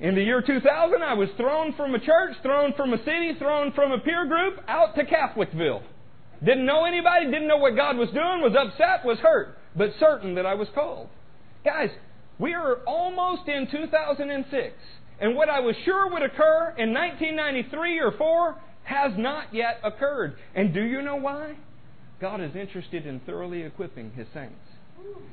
[0.01, 3.73] In the year 2000, I was thrown from a church, thrown from a city, thrown
[3.73, 5.83] from a peer group out to Catholicville.
[6.45, 10.35] Didn't know anybody, didn't know what God was doing, was upset, was hurt, but certain
[10.35, 11.09] that I was called.
[11.65, 11.91] Guys,
[12.39, 14.75] we are almost in 2006,
[15.21, 20.37] and what I was sure would occur in 1993 or 4 has not yet occurred.
[20.55, 21.57] And do you know why?
[22.21, 24.55] God is interested in thoroughly equipping His saints.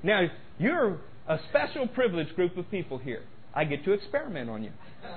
[0.03, 0.27] Now,
[0.57, 0.97] you're
[1.27, 3.23] a special privileged group of people here.
[3.53, 4.71] I get to experiment on you.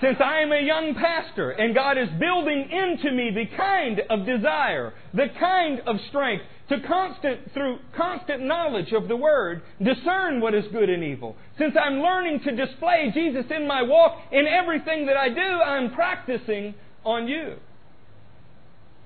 [0.00, 4.26] Since I am a young pastor and God is building into me the kind of
[4.26, 10.54] desire, the kind of strength to constant, through constant knowledge of the Word, discern what
[10.54, 11.36] is good and evil.
[11.58, 15.92] Since I'm learning to display Jesus in my walk, in everything that I do, I'm
[15.94, 17.56] practicing on you.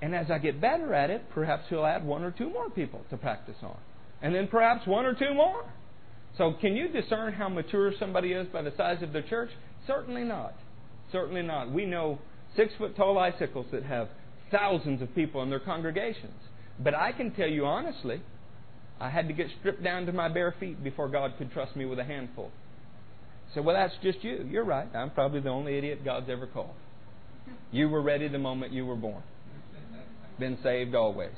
[0.00, 3.02] And as I get better at it, perhaps He'll add one or two more people
[3.10, 3.76] to practice on.
[4.22, 5.64] And then perhaps one or two more.
[6.36, 9.50] So, can you discern how mature somebody is by the size of their church?
[9.86, 10.54] Certainly not.
[11.10, 11.72] Certainly not.
[11.72, 12.20] We know
[12.54, 14.08] six foot tall icicles that have
[14.52, 16.40] thousands of people in their congregations.
[16.78, 18.22] But I can tell you honestly,
[19.00, 21.84] I had to get stripped down to my bare feet before God could trust me
[21.84, 22.50] with a handful.
[23.54, 24.46] So, well, that's just you.
[24.50, 24.88] You're right.
[24.94, 26.74] I'm probably the only idiot God's ever called.
[27.72, 29.22] You were ready the moment you were born.
[30.38, 31.34] Been saved always.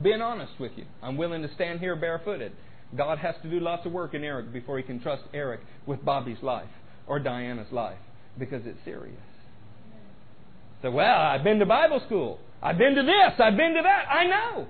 [0.00, 2.52] Being honest with you, I'm willing to stand here barefooted.
[2.96, 6.04] God has to do lots of work in Eric before he can trust Eric with
[6.04, 6.68] Bobby's life
[7.06, 7.98] or Diana's life
[8.38, 9.20] because it's serious.
[10.82, 12.38] So, well, I've been to Bible school.
[12.62, 13.38] I've been to this.
[13.38, 14.06] I've been to that.
[14.10, 14.66] I know.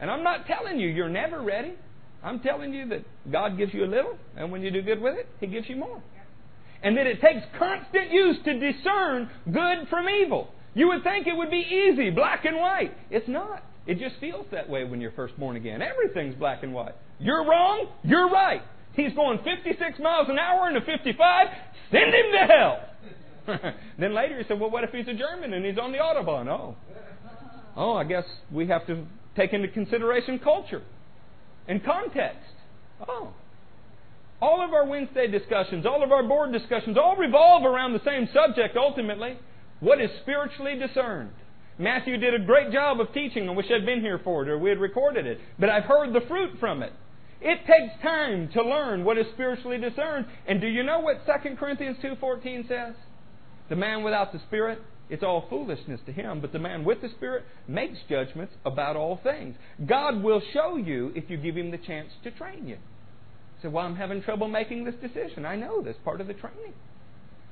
[0.00, 1.74] And I'm not telling you you're never ready.
[2.22, 5.14] I'm telling you that God gives you a little, and when you do good with
[5.14, 6.02] it, He gives you more.
[6.82, 10.48] And that it takes constant use to discern good from evil.
[10.74, 12.92] You would think it would be easy, black and white.
[13.10, 13.62] It's not.
[13.86, 15.82] It just feels that way when you're first born again.
[15.82, 16.94] Everything's black and white.
[17.18, 18.62] You're wrong, you're right.
[18.94, 21.46] He's going 56 miles an hour into 55,
[21.90, 22.80] send him to hell.
[23.98, 26.48] then later he said, well, what if he's a German and he's on the Autobahn?
[26.48, 26.76] Oh.
[27.76, 29.04] Oh, I guess we have to
[29.36, 30.82] take into consideration culture
[31.66, 32.38] and context.
[33.08, 33.32] Oh.
[34.40, 38.28] All of our Wednesday discussions, all of our board discussions, all revolve around the same
[38.32, 39.38] subject ultimately.
[39.80, 41.30] What is spiritually discerned?
[41.78, 43.48] Matthew did a great job of teaching.
[43.48, 45.40] I wish I'd been here for it or we had recorded it.
[45.58, 46.92] But I've heard the fruit from it.
[47.40, 50.26] It takes time to learn what is spiritually discerned.
[50.46, 52.94] And do you know what 2 Corinthians 2.14 says?
[53.68, 57.08] The man without the Spirit, it's all foolishness to him, but the man with the
[57.10, 59.54] Spirit makes judgments about all things.
[59.86, 62.78] God will show you if you give him the chance to train you.
[63.62, 65.44] So, well, I'm having trouble making this decision.
[65.44, 66.74] I know that's part of the training.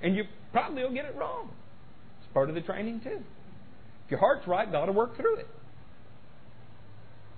[0.03, 1.51] And you probably will get it wrong.
[2.21, 3.21] It's part of the training, too.
[4.07, 5.49] If your heart's right, God will work through it.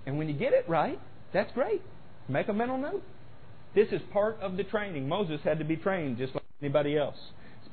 [0.07, 0.99] And when you get it right,
[1.33, 1.83] that's great.
[2.29, 3.03] Make a mental note.
[3.75, 5.09] This is part of the training.
[5.09, 7.17] Moses had to be trained just like anybody else.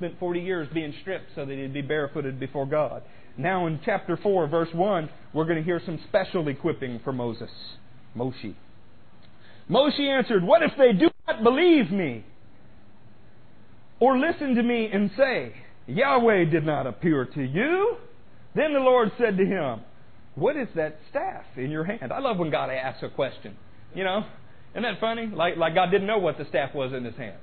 [0.01, 3.03] Spent 40 years being stripped so that he'd be barefooted before God.
[3.37, 7.51] Now in chapter 4, verse 1, we're going to hear some special equipping for Moses.
[8.17, 8.55] Moshe.
[9.69, 12.25] Moshe answered, What if they do not believe me?
[13.99, 15.53] Or listen to me and say,
[15.85, 17.97] Yahweh did not appear to you?
[18.55, 19.81] Then the Lord said to him,
[20.33, 22.11] What is that staff in your hand?
[22.11, 23.55] I love when God asks a question.
[23.93, 24.25] You know,
[24.71, 25.27] isn't that funny?
[25.27, 27.37] Like, like God didn't know what the staff was in his hand.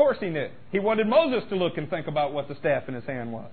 [0.00, 0.48] Course he knew.
[0.72, 3.52] He wanted Moses to look and think about what the staff in his hand was.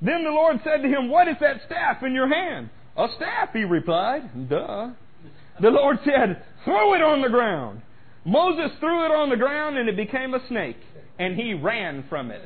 [0.00, 2.70] Then the Lord said to him, What is that staff in your hand?
[2.96, 4.48] A staff, he replied.
[4.48, 4.90] Duh.
[5.60, 7.82] The Lord said, Throw it on the ground.
[8.24, 10.78] Moses threw it on the ground and it became a snake,
[11.18, 12.42] and he ran from it.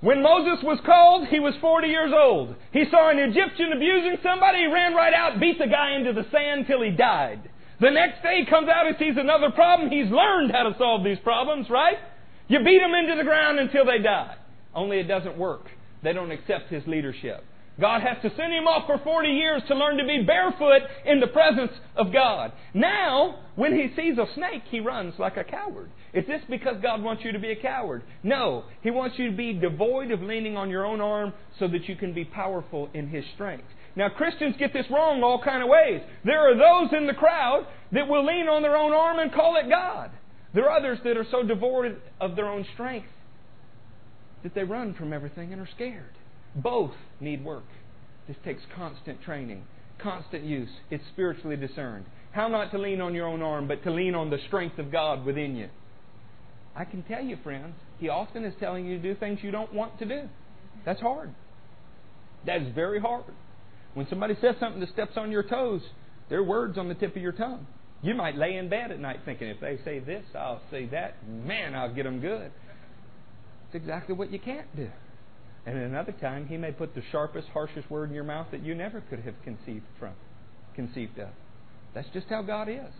[0.00, 2.54] When Moses was called, he was 40 years old.
[2.72, 6.30] He saw an Egyptian abusing somebody, he ran right out, beat the guy into the
[6.30, 7.50] sand till he died.
[7.80, 9.90] The next day he comes out and sees another problem.
[9.90, 11.98] He's learned how to solve these problems, right?
[12.52, 14.36] You beat them into the ground until they die.
[14.74, 15.70] Only it doesn't work.
[16.02, 17.42] They don't accept his leadership.
[17.80, 21.20] God has to send him off for 40 years to learn to be barefoot in
[21.20, 22.52] the presence of God.
[22.74, 25.90] Now, when he sees a snake, he runs like a coward.
[26.12, 28.02] Is this because God wants you to be a coward?
[28.22, 28.64] No.
[28.82, 31.96] He wants you to be devoid of leaning on your own arm so that you
[31.96, 33.64] can be powerful in his strength.
[33.96, 36.02] Now, Christians get this wrong all kind of ways.
[36.22, 39.56] There are those in the crowd that will lean on their own arm and call
[39.56, 40.10] it God.
[40.54, 43.08] There are others that are so devoid of their own strength
[44.42, 46.12] that they run from everything and are scared.
[46.54, 47.64] Both need work.
[48.28, 49.64] This takes constant training,
[49.98, 50.68] constant use.
[50.90, 52.04] It's spiritually discerned.
[52.32, 54.92] How not to lean on your own arm, but to lean on the strength of
[54.92, 55.68] God within you.
[56.74, 59.72] I can tell you, friends, He often is telling you to do things you don't
[59.72, 60.28] want to do.
[60.84, 61.34] That's hard.
[62.46, 63.24] That is very hard.
[63.94, 65.82] When somebody says something that steps on your toes,
[66.28, 67.66] there are words on the tip of your tongue.
[68.02, 71.14] You might lay in bed at night thinking, if they say this, I'll say that.
[71.28, 72.50] Man, I'll get them good.
[73.66, 74.90] It's exactly what you can't do.
[75.64, 78.74] And another time, he may put the sharpest, harshest word in your mouth that you
[78.74, 80.14] never could have conceived from,
[80.74, 81.28] conceived of.
[81.94, 82.92] That's just how God is.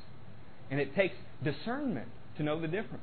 [0.70, 3.02] And it takes discernment to know the difference.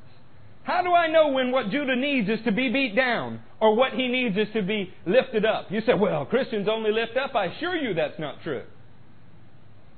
[0.64, 3.94] How do I know when what Judah needs is to be beat down or what
[3.94, 5.68] he needs is to be lifted up?
[5.70, 7.36] You say, well, Christians only lift up.
[7.36, 8.64] I assure you that's not true.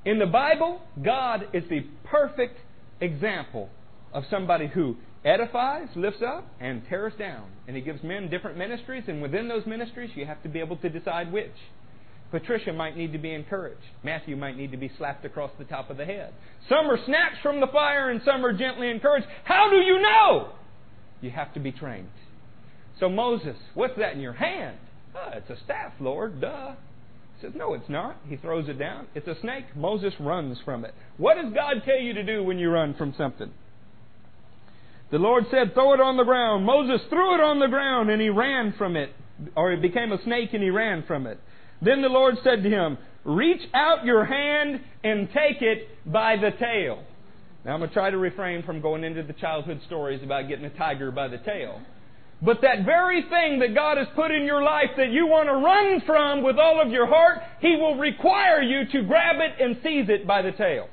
[0.04, 2.58] In the Bible, God is the perfect
[3.00, 3.70] example
[4.14, 7.48] of somebody who edifies, lifts up, and tears down.
[7.68, 10.78] And he gives men different ministries, and within those ministries, you have to be able
[10.78, 11.54] to decide which.
[12.32, 13.82] Patricia might need to be encouraged.
[14.04, 16.34] Matthew might need to be slapped across the top of the head.
[16.70, 19.28] Some are snatched from the fire, and some are gently encouraged.
[19.44, 20.54] How do you know?
[21.20, 22.10] You have to be trained.
[23.00, 24.78] So, Moses, what's that in your hand?
[25.16, 26.42] Oh, it's a staff, Lord.
[26.42, 26.74] Duh.
[27.42, 28.18] Says, No, it's not.
[28.28, 29.08] He throws it down.
[29.16, 29.66] It's a snake.
[29.76, 30.94] Moses runs from it.
[31.18, 33.52] What does God tell you to do when you run from something?
[35.12, 36.66] The Lord said, Throw it on the ground.
[36.66, 39.10] Moses threw it on the ground and he ran from it.
[39.56, 41.40] Or it became a snake and he ran from it.
[41.82, 46.52] Then the Lord said to him, Reach out your hand and take it by the
[46.52, 47.04] tail.
[47.66, 50.66] Now I'm going to try to refrain from going into the childhood stories about getting
[50.66, 51.82] a tiger by the tail.
[52.42, 55.54] But that very thing that God has put in your life that you want to
[55.54, 59.78] run from with all of your heart, He will require you to grab it and
[59.84, 60.90] seize it by the tail.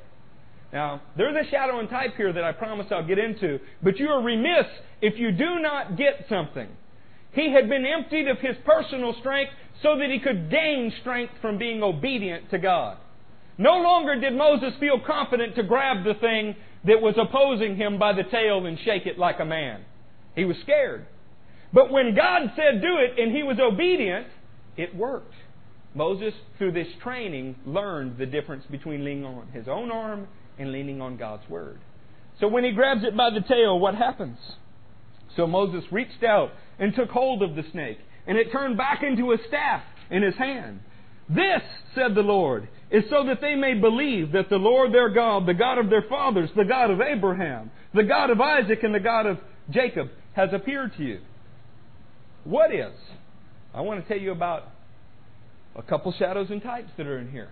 [0.72, 4.08] Now, there's a shadow and type here that I promise I'll get into, but you
[4.08, 4.66] are remiss
[5.00, 6.68] if you do not get something.
[7.32, 11.56] He had been emptied of his personal strength so that he could gain strength from
[11.56, 12.98] being obedient to God.
[13.56, 18.12] No longer did Moses feel confident to grab the thing that was opposing him by
[18.12, 19.80] the tail and shake it like a man.
[20.36, 21.06] He was scared.
[21.72, 24.26] But when God said do it and he was obedient,
[24.76, 25.34] it worked.
[25.94, 31.00] Moses, through this training, learned the difference between leaning on his own arm and leaning
[31.00, 31.78] on God's Word.
[32.40, 34.38] So when he grabs it by the tail, what happens?
[35.36, 39.32] So Moses reached out and took hold of the snake, and it turned back into
[39.32, 40.80] a staff in his hand.
[41.28, 41.62] This,
[41.94, 45.54] said the Lord, is so that they may believe that the Lord their God, the
[45.54, 49.26] God of their fathers, the God of Abraham, the God of Isaac, and the God
[49.26, 49.38] of
[49.68, 51.18] Jacob, has appeared to you.
[52.48, 52.94] What is?
[53.74, 54.64] I want to tell you about
[55.76, 57.50] a couple shadows and types that are in here.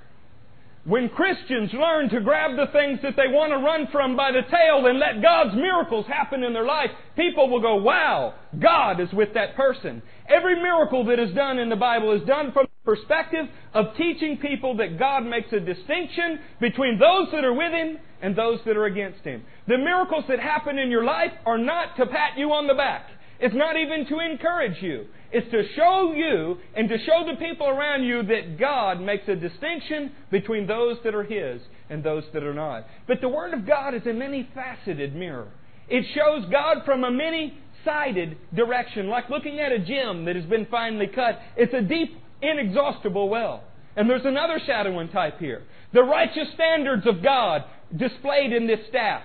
[0.87, 4.41] When Christians learn to grab the things that they want to run from by the
[4.41, 9.13] tail and let God's miracles happen in their life, people will go, wow, God is
[9.13, 10.01] with that person.
[10.31, 14.39] Every miracle that is done in the Bible is done from the perspective of teaching
[14.39, 18.79] people that God makes a distinction between those that are with Him and those that
[18.79, 19.45] are against Him.
[19.69, 23.11] The miracles that happen in your life are not to pat you on the back.
[23.39, 25.07] It's not even to encourage you.
[25.33, 29.37] It's to show you and to show the people around you that God makes a
[29.37, 31.61] distinction between those that are His
[31.91, 32.87] and those that are not.
[33.07, 35.49] But the Word of God is a many faceted mirror.
[35.89, 40.45] It shows God from a many sided direction, like looking at a gem that has
[40.47, 41.39] been finely cut.
[41.57, 43.63] It's a deep, inexhaustible well.
[43.97, 45.63] And there's another shadowing type here.
[45.93, 47.65] The righteous standards of God
[47.97, 49.23] displayed in this staff.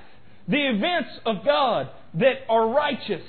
[0.47, 3.24] The events of God that are righteous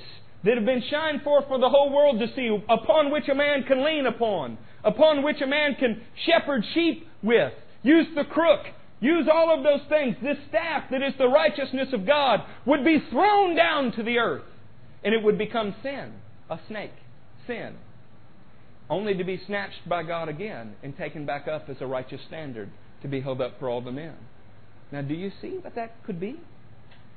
[0.45, 3.63] that have been shined forth for the whole world to see, upon which a man
[3.65, 8.61] can lean upon, upon which a man can shepherd sheep with, use the crook,
[9.01, 10.17] use all of those things.
[10.23, 14.45] This staff that is the righteousness of God would be thrown down to the earth,
[15.05, 16.13] and it would become sin,
[16.51, 16.93] a snake,
[17.47, 17.77] sin,
[18.91, 22.71] only to be snatched by God again and taken back up as a righteous standard
[23.03, 24.15] to be held up for all the men.
[24.91, 26.39] Now, do you see what that could be?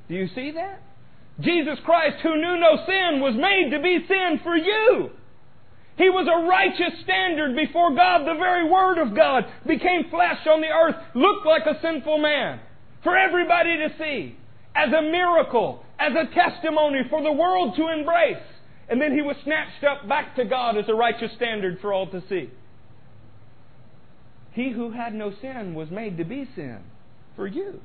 [0.07, 0.81] Do you see that?
[1.39, 5.09] Jesus Christ, who knew no sin, was made to be sin for you.
[5.97, 8.21] He was a righteous standard before God.
[8.21, 12.59] The very Word of God became flesh on the earth, looked like a sinful man
[13.03, 14.35] for everybody to see,
[14.75, 18.43] as a miracle, as a testimony for the world to embrace.
[18.89, 22.07] And then he was snatched up back to God as a righteous standard for all
[22.07, 22.49] to see.
[24.51, 26.79] He who had no sin was made to be sin
[27.35, 27.79] for you.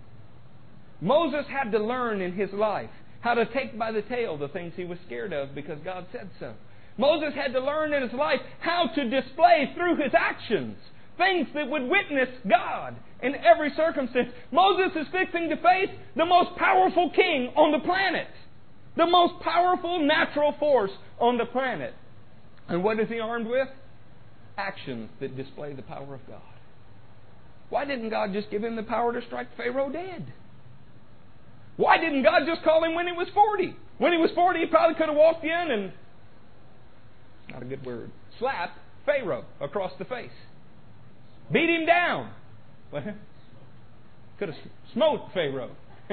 [1.01, 2.90] Moses had to learn in his life
[3.21, 6.31] how to take by the tail the things he was scared of because God said
[6.39, 6.55] so.
[6.97, 10.77] Moses had to learn in his life how to display through his actions
[11.21, 14.31] things that would witness God in every circumstance.
[14.51, 18.29] Moses is fixing to face the most powerful king on the planet,
[18.97, 21.95] the most powerful natural force on the planet.
[22.68, 23.68] And what is he armed with?
[24.57, 26.41] Actions that display the power of God.
[27.68, 30.33] Why didn't God just give him the power to strike Pharaoh dead?
[31.81, 33.74] Why didn't God just call him when he was 40?
[33.97, 35.93] When he was 40, he probably could have walked in and,
[37.51, 38.76] not a good word, slapped
[39.07, 40.28] Pharaoh across the face.
[41.51, 42.33] Beat him down.
[42.93, 44.59] Could have
[44.93, 45.70] smote Pharaoh.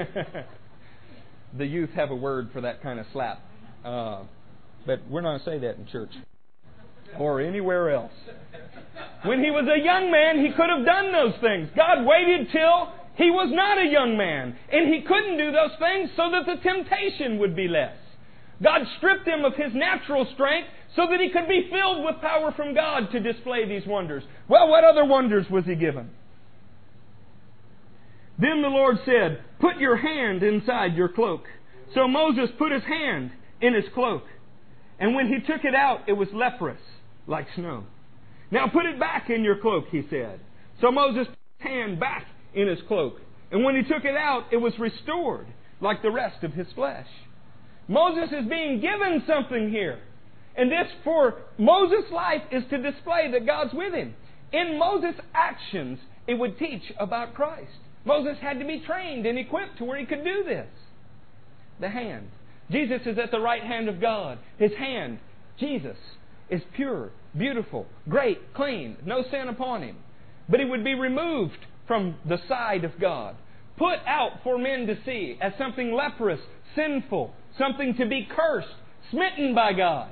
[1.57, 3.41] the youth have a word for that kind of slap.
[3.83, 4.23] Uh,
[4.85, 6.11] but we're not going to say that in church
[7.19, 8.13] or anywhere else.
[9.25, 11.69] When he was a young man, he could have done those things.
[11.75, 16.11] God waited till he was not a young man, and he couldn't do those things
[16.15, 17.95] so that the temptation would be less.
[18.61, 22.51] God stripped him of his natural strength so that he could be filled with power
[22.55, 24.23] from God to display these wonders.
[24.47, 26.09] Well, what other wonders was he given?
[28.39, 31.45] Then the Lord said, Put your hand inside your cloak.
[31.95, 34.23] So Moses put his hand in his cloak.
[34.99, 36.81] And when he took it out, it was leprous,
[37.25, 37.85] like snow.
[38.51, 40.39] Now put it back in your cloak, he said.
[40.81, 42.25] So Moses put his hand back
[42.57, 43.21] in his cloak.
[43.51, 45.47] And when he took it out, it was restored,
[45.79, 47.07] like the rest of his flesh.
[47.87, 49.99] Moses is being given something here.
[50.57, 54.15] And this, for Moses' life, is to display that God's with him.
[54.51, 57.77] In Moses' actions, it would teach about Christ.
[58.05, 60.67] Moses had to be trained and equipped to where he could do this.
[61.79, 62.29] The hand.
[62.71, 64.39] Jesus is at the right hand of God.
[64.57, 65.19] His hand,
[65.59, 65.97] Jesus,
[66.49, 69.97] is pure, beautiful, great, clean, no sin upon him.
[70.49, 73.35] But he would be removed from the side of God,
[73.77, 76.39] put out for men to see as something leprous,
[76.75, 78.67] sinful, something to be cursed,
[79.11, 80.09] smitten by God,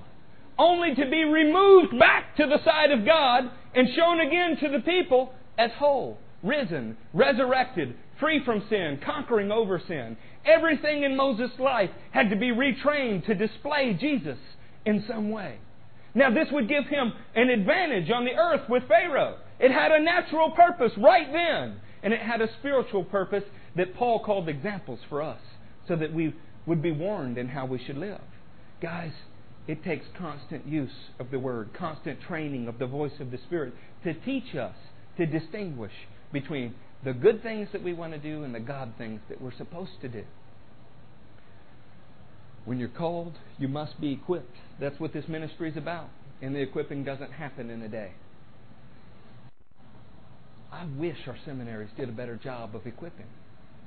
[0.57, 4.83] only to be removed back to the side of God and shown again to the
[4.83, 10.15] people as whole, risen, resurrected, free from sin, conquering over sin.
[10.45, 14.37] Everything in Moses' life had to be retrained to display Jesus
[14.85, 15.57] in some way.
[16.13, 19.37] Now, this would give him an advantage on the earth with Pharaoh.
[19.59, 23.43] It had a natural purpose right then, and it had a spiritual purpose
[23.75, 25.41] that Paul called examples for us,
[25.87, 26.33] so that we
[26.65, 28.21] would be warned in how we should live.
[28.81, 29.13] Guys,
[29.67, 33.73] it takes constant use of the Word, constant training of the voice of the Spirit
[34.03, 34.75] to teach us
[35.17, 35.93] to distinguish
[36.31, 39.55] between the good things that we want to do and the God things that we're
[39.55, 40.23] supposed to do.
[42.65, 44.55] When you're called, you must be equipped.
[44.79, 46.09] That's what this ministry is about.
[46.41, 48.11] And the equipping doesn't happen in a day.
[50.75, 53.27] I wish our seminaries did a better job of equipping.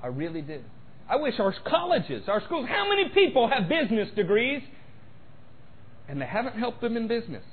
[0.03, 0.61] I really do.
[1.09, 4.62] I wish our colleges, our schools, how many people have business degrees
[6.09, 7.45] and they haven't helped them in business?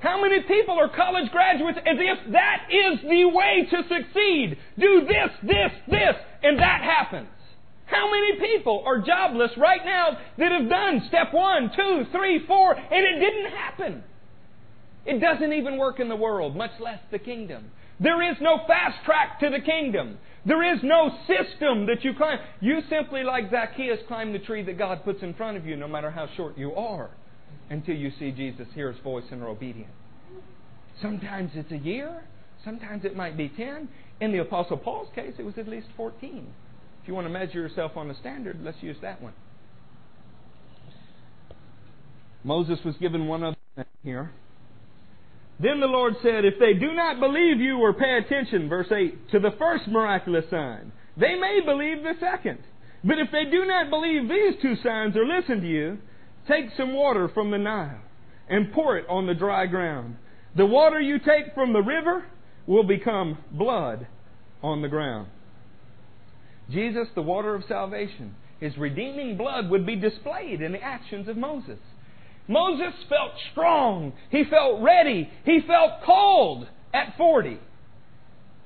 [0.00, 4.58] How many people are college graduates as if that is the way to succeed?
[4.78, 7.28] Do this, this, this, and that happens.
[7.86, 12.74] How many people are jobless right now that have done step one, two, three, four,
[12.76, 14.04] and it didn't happen?
[15.08, 17.70] It doesn't even work in the world, much less the kingdom.
[17.98, 20.18] There is no fast track to the kingdom.
[20.44, 22.38] There is no system that you climb.
[22.60, 25.88] You simply, like Zacchaeus, climb the tree that God puts in front of you, no
[25.88, 27.08] matter how short you are,
[27.70, 29.90] until you see Jesus, hear his voice, and are obedient.
[31.00, 32.24] Sometimes it's a year,
[32.62, 33.88] sometimes it might be 10.
[34.20, 36.46] In the Apostle Paul's case, it was at least 14.
[37.02, 39.32] If you want to measure yourself on a standard, let's use that one.
[42.44, 44.32] Moses was given one other thing here.
[45.60, 49.30] Then the Lord said, If they do not believe you or pay attention, verse 8,
[49.30, 52.58] to the first miraculous sign, they may believe the second.
[53.02, 55.98] But if they do not believe these two signs or listen to you,
[56.46, 58.00] take some water from the Nile
[58.48, 60.16] and pour it on the dry ground.
[60.56, 62.24] The water you take from the river
[62.66, 64.06] will become blood
[64.62, 65.28] on the ground.
[66.70, 71.36] Jesus, the water of salvation, his redeeming blood would be displayed in the actions of
[71.36, 71.78] Moses.
[72.48, 74.14] Moses felt strong.
[74.30, 75.30] He felt ready.
[75.44, 77.60] He felt called at 40.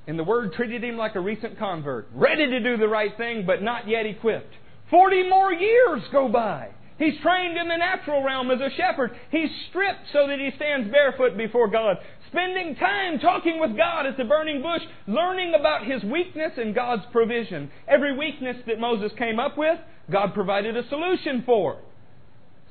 [0.07, 3.45] And the Word treated him like a recent convert, ready to do the right thing,
[3.47, 4.55] but not yet equipped.
[4.91, 6.71] 40 more years go by.
[6.99, 9.13] He's trained in the natural realm as a shepherd.
[9.31, 11.97] He's stripped so that he stands barefoot before God.
[12.29, 17.03] Spending time talking with God at the burning bush, learning about his weakness and God's
[17.11, 17.71] provision.
[17.89, 19.79] Every weakness that Moses came up with,
[20.11, 21.79] God provided a solution for.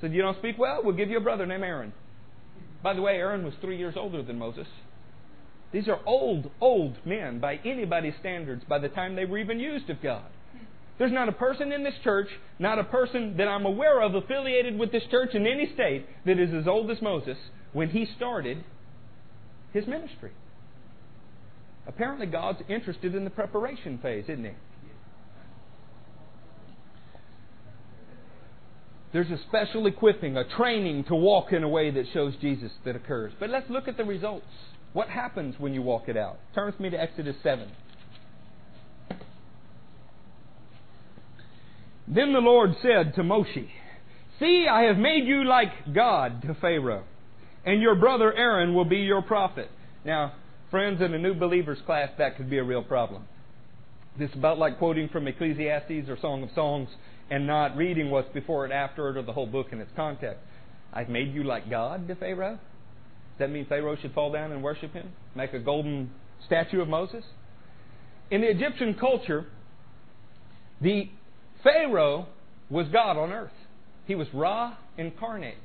[0.01, 0.81] Said, You don't speak well?
[0.83, 1.93] We'll give you a brother named Aaron.
[2.83, 4.67] By the way, Aaron was three years older than Moses.
[5.71, 9.89] These are old, old men by anybody's standards by the time they were even used
[9.89, 10.25] of God.
[10.97, 12.27] There's not a person in this church,
[12.59, 16.39] not a person that I'm aware of affiliated with this church in any state that
[16.39, 17.37] is as old as Moses
[17.73, 18.63] when he started
[19.73, 20.31] his ministry.
[21.87, 24.51] Apparently, God's interested in the preparation phase, isn't he?
[29.13, 32.95] There's a special equipping, a training to walk in a way that shows Jesus that
[32.95, 33.33] occurs.
[33.39, 34.45] But let's look at the results.
[34.93, 36.39] What happens when you walk it out?
[36.55, 37.69] Turn with me to Exodus 7.
[42.07, 43.69] Then the Lord said to Moshe,
[44.39, 47.03] See, I have made you like God to Pharaoh,
[47.65, 49.69] and your brother Aaron will be your prophet.
[50.03, 50.33] Now,
[50.71, 53.25] friends, in a new believers class, that could be a real problem.
[54.17, 56.89] This is about like quoting from Ecclesiastes or Song of Songs
[57.31, 60.41] and not reading what's before it, after it, or the whole book in its context.
[60.93, 62.59] I've made you like God to Pharaoh.
[62.59, 65.09] Does that mean Pharaoh should fall down and worship him?
[65.33, 66.11] Make a golden
[66.45, 67.23] statue of Moses?
[68.29, 69.45] In the Egyptian culture,
[70.81, 71.09] the
[71.63, 72.27] Pharaoh
[72.69, 73.51] was God on earth.
[74.05, 75.55] He was Ra incarnate.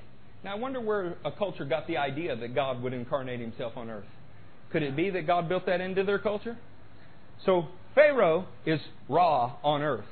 [0.44, 3.90] Now, I wonder where a culture got the idea that God would incarnate himself on
[3.90, 4.04] earth.
[4.70, 6.56] Could it be that God built that into their culture?
[7.44, 10.04] So, Pharaoh is Ra on earth.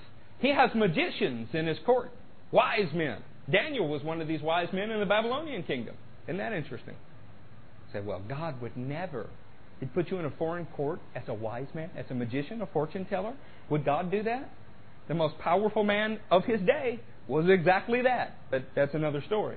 [0.45, 2.11] He has magicians in his court,
[2.53, 3.23] wise men.
[3.51, 5.95] Daniel was one of these wise men in the Babylonian kingdom.
[6.29, 6.97] Isn't that interesting?
[7.95, 9.31] Say, well, God would never.
[9.81, 12.67] He'd put you in a foreign court as a wise man, as a magician, a
[12.67, 13.33] fortune teller.
[13.71, 14.51] Would God do that?
[15.09, 18.37] The most powerful man of his day was exactly that.
[18.51, 19.57] But that's another story.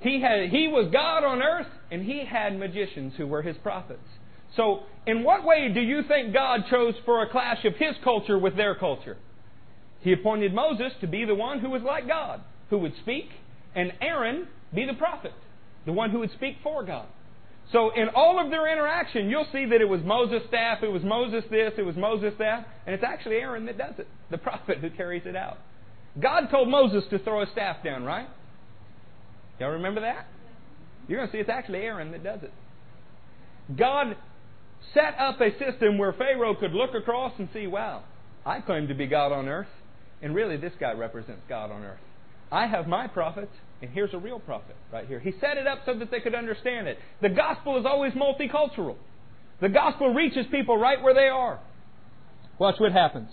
[0.00, 4.08] He, had, he was God on earth, and he had magicians who were his prophets.
[4.56, 8.38] So, in what way do you think God chose for a clash of his culture
[8.38, 9.18] with their culture?
[10.00, 12.40] He appointed Moses to be the one who was like God,
[12.70, 13.26] who would speak,
[13.74, 15.32] and Aaron be the prophet,
[15.86, 17.06] the one who would speak for God.
[17.72, 21.02] So in all of their interaction, you'll see that it was Moses' staff, it was
[21.02, 24.78] Moses this, it was Moses that, and it's actually Aaron that does it, the prophet
[24.78, 25.58] who carries it out.
[26.18, 28.28] God told Moses to throw a staff down, right?
[29.60, 30.26] Y'all remember that?
[31.08, 32.52] You're going to see it's actually Aaron that does it.
[33.76, 34.16] God
[34.94, 38.04] set up a system where Pharaoh could look across and see, wow,
[38.46, 39.68] I claim to be God on earth.
[40.22, 42.00] And really, this guy represents God on earth.
[42.50, 43.52] I have my prophets,
[43.82, 45.20] and here's a real prophet right here.
[45.20, 46.98] He set it up so that they could understand it.
[47.20, 48.96] The gospel is always multicultural.
[49.60, 51.60] The gospel reaches people right where they are.
[52.58, 53.28] Watch what happens.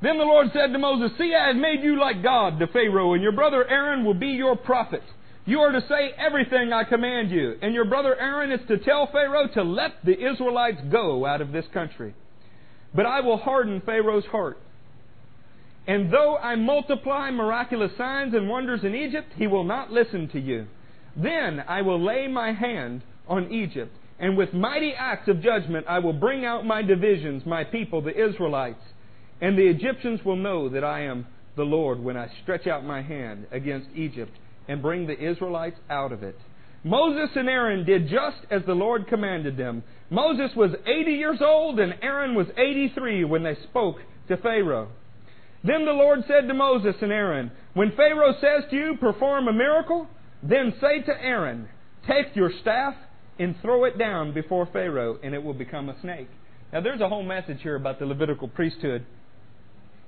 [0.00, 3.14] Then the Lord said to Moses, See, I have made you like God to Pharaoh,
[3.14, 5.02] and your brother Aaron will be your prophet.
[5.44, 9.08] You are to say everything I command you, and your brother Aaron is to tell
[9.10, 12.14] Pharaoh to let the Israelites go out of this country.
[12.94, 14.58] But I will harden Pharaoh's heart
[15.88, 20.38] and though I multiply miraculous signs and wonders in Egypt, he will not listen to
[20.38, 20.66] you.
[21.16, 26.00] Then I will lay my hand on Egypt, and with mighty acts of judgment I
[26.00, 28.82] will bring out my divisions, my people, the Israelites.
[29.40, 31.26] And the Egyptians will know that I am
[31.56, 34.32] the Lord when I stretch out my hand against Egypt
[34.68, 36.38] and bring the Israelites out of it.
[36.84, 39.82] Moses and Aaron did just as the Lord commanded them.
[40.10, 43.96] Moses was 80 years old and Aaron was 83 when they spoke
[44.28, 44.88] to Pharaoh.
[45.64, 49.52] Then the Lord said to Moses and Aaron, When Pharaoh says to you, Perform a
[49.52, 50.06] miracle,
[50.42, 51.68] then say to Aaron,
[52.06, 52.94] Take your staff
[53.38, 56.28] and throw it down before Pharaoh, and it will become a snake.
[56.72, 59.04] Now, there's a whole message here about the Levitical priesthood.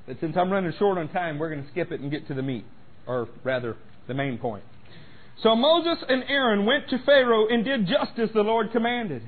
[0.06, 2.34] But since I'm running short on time, we're going to skip it and get to
[2.34, 2.64] the meat,
[3.06, 3.76] or rather,
[4.08, 4.64] the main point.
[5.42, 9.22] So Moses and Aaron went to Pharaoh and did just as the Lord commanded.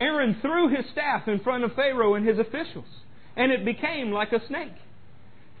[0.00, 2.86] Aaron threw his staff in front of Pharaoh and his officials,
[3.36, 4.72] and it became like a snake.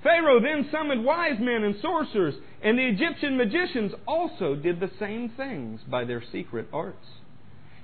[0.02, 5.30] Pharaoh then summoned wise men and sorcerers, and the Egyptian magicians also did the same
[5.36, 7.06] things by their secret arts.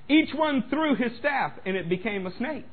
[0.08, 2.66] Each one threw his staff, and it became a snake.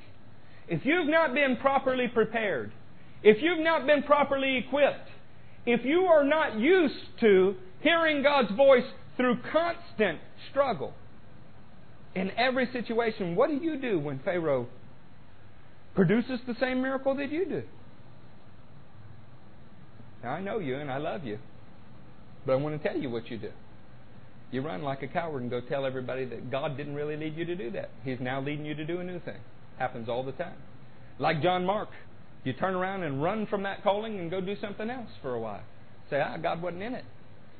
[0.68, 2.72] If you've not been properly prepared,
[3.22, 5.10] if you've not been properly equipped,
[5.66, 8.86] if you are not used to hearing God's voice
[9.18, 10.20] through constant
[10.50, 10.93] struggle
[12.16, 14.68] in every situation, what do you do when Pharaoh
[15.93, 17.64] produces the same miracle that you do?
[20.26, 21.38] Now, I know you and I love you,
[22.47, 23.51] but I want to tell you what you do.
[24.51, 27.45] You run like a coward and go tell everybody that God didn't really lead you
[27.45, 27.91] to do that.
[28.03, 29.38] He's now leading you to do a new thing.
[29.78, 30.57] Happens all the time.
[31.19, 31.89] Like John Mark,
[32.43, 35.39] you turn around and run from that calling and go do something else for a
[35.39, 35.61] while.
[36.09, 37.05] Say, ah, God wasn't in it.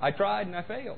[0.02, 0.98] I tried and I failed.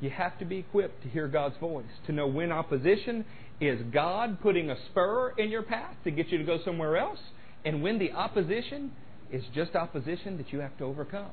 [0.00, 3.26] You have to be equipped to hear God's voice, to know when opposition
[3.60, 7.20] is God putting a spur in your path to get you to go somewhere else,
[7.66, 8.92] and when the opposition
[9.30, 11.30] it's just opposition that you have to overcome.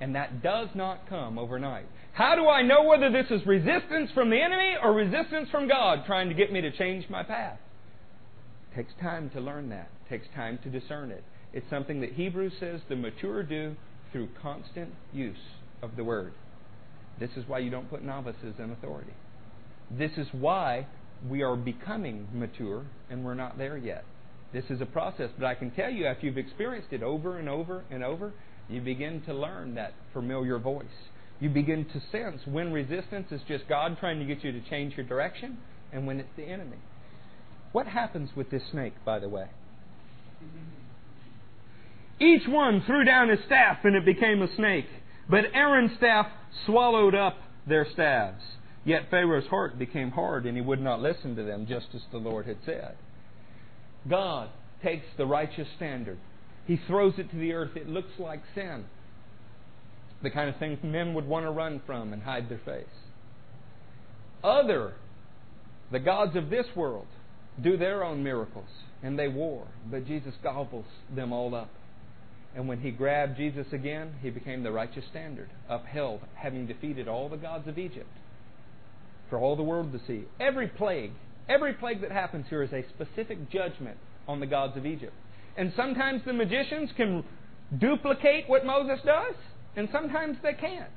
[0.00, 1.86] And that does not come overnight.
[2.12, 6.04] How do I know whether this is resistance from the enemy or resistance from God
[6.06, 7.58] trying to get me to change my path?
[8.72, 9.90] It takes time to learn that.
[10.06, 11.22] It takes time to discern it.
[11.52, 13.76] It's something that Hebrews says the mature do
[14.12, 15.36] through constant use
[15.82, 16.32] of the word.
[17.18, 19.12] This is why you don't put novices in authority.
[19.90, 20.86] This is why
[21.28, 24.04] we are becoming mature and we're not there yet.
[24.52, 27.48] This is a process, but I can tell you after you've experienced it over and
[27.48, 28.32] over and over,
[28.68, 30.86] you begin to learn that familiar voice.
[31.40, 34.96] You begin to sense when resistance is just God trying to get you to change
[34.96, 35.58] your direction
[35.92, 36.76] and when it's the enemy.
[37.72, 39.46] What happens with this snake, by the way?
[42.20, 44.86] Each one threw down his staff and it became a snake.
[45.28, 46.26] But Aaron's staff
[46.66, 47.36] swallowed up
[47.66, 48.42] their staves.
[48.84, 52.18] Yet Pharaoh's heart became hard and he would not listen to them, just as the
[52.18, 52.96] Lord had said.
[54.08, 54.48] God
[54.82, 56.18] takes the righteous standard,
[56.66, 57.76] He throws it to the earth.
[57.76, 58.84] It looks like sin.
[60.22, 62.84] The kind of thing men would want to run from and hide their face.
[64.44, 64.94] Other,
[65.90, 67.06] the gods of this world,
[67.62, 68.68] do their own miracles
[69.02, 70.84] and they war, but Jesus gobbles
[71.14, 71.70] them all up.
[72.54, 77.28] And when he grabbed Jesus again, he became the righteous standard, upheld, having defeated all
[77.28, 78.10] the gods of Egypt
[79.28, 80.24] for all the world to see.
[80.40, 81.12] Every plague,
[81.50, 83.98] every plague that happens here is a specific judgment
[84.28, 85.12] on the gods of Egypt.
[85.56, 87.24] And sometimes the magicians can
[87.76, 89.34] duplicate what Moses does,
[89.76, 90.88] and sometimes they can't.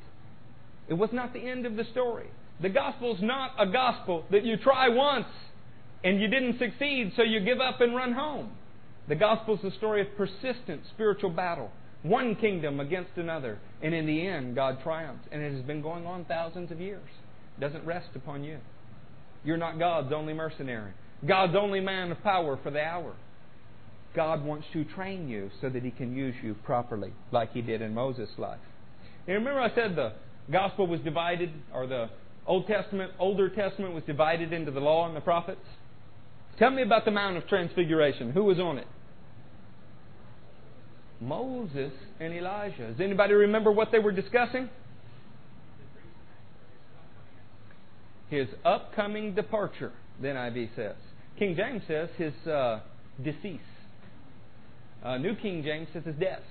[0.88, 2.28] It was not the end of the story.
[2.62, 5.26] The gospel's not a gospel that you try once
[6.04, 8.52] and you didn't succeed, so you give up and run home.
[9.08, 11.72] The gospel is the story of persistent spiritual battle,
[12.04, 15.26] one kingdom against another, and in the end, God triumphs.
[15.32, 17.08] And it has been going on thousands of years.
[17.58, 18.60] It doesn't rest upon you.
[19.44, 20.92] You're not God's only mercenary,
[21.28, 23.14] God's only man of power for the hour.
[24.16, 27.82] God wants to train you so that He can use you properly, like He did
[27.82, 28.60] in Moses' life.
[29.28, 30.14] You remember I said the
[30.52, 32.10] gospel was divided, or the
[32.46, 35.66] Old Testament, Older Testament was divided into the law and the prophets?
[36.60, 38.32] Tell me about the Mount of Transfiguration.
[38.32, 38.88] Who was on it?
[41.20, 42.90] Moses and Elijah.
[42.92, 44.70] Does anybody remember what they were discussing?
[48.34, 50.96] His upcoming departure, the NIV says.
[51.38, 52.80] King James says his uh,
[53.24, 53.60] decease.
[55.04, 56.42] Uh, New King James says his death.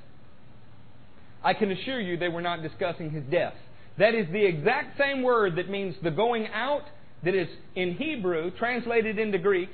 [1.42, 3.54] I can assure you they were not discussing his death.
[3.98, 6.84] That is the exact same word that means the going out
[7.24, 9.70] that is in Hebrew, translated into Greek,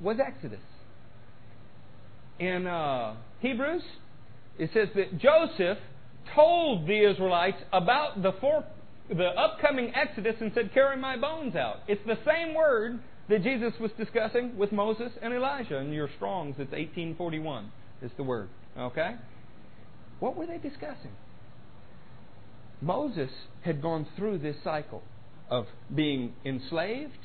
[0.00, 0.60] was Exodus.
[2.38, 3.82] In uh, Hebrews,
[4.60, 5.78] it says that Joseph
[6.36, 8.64] told the Israelites about the, for,
[9.08, 11.80] the upcoming Exodus and said, Carry my bones out.
[11.88, 15.78] It's the same word that Jesus was discussing with Moses and Elijah.
[15.78, 17.70] In your Strongs, it's 1841
[18.02, 18.48] is the word.
[18.78, 19.16] Okay?
[20.20, 21.12] What were they discussing?
[22.80, 23.30] Moses
[23.62, 25.02] had gone through this cycle
[25.48, 27.18] of being enslaved,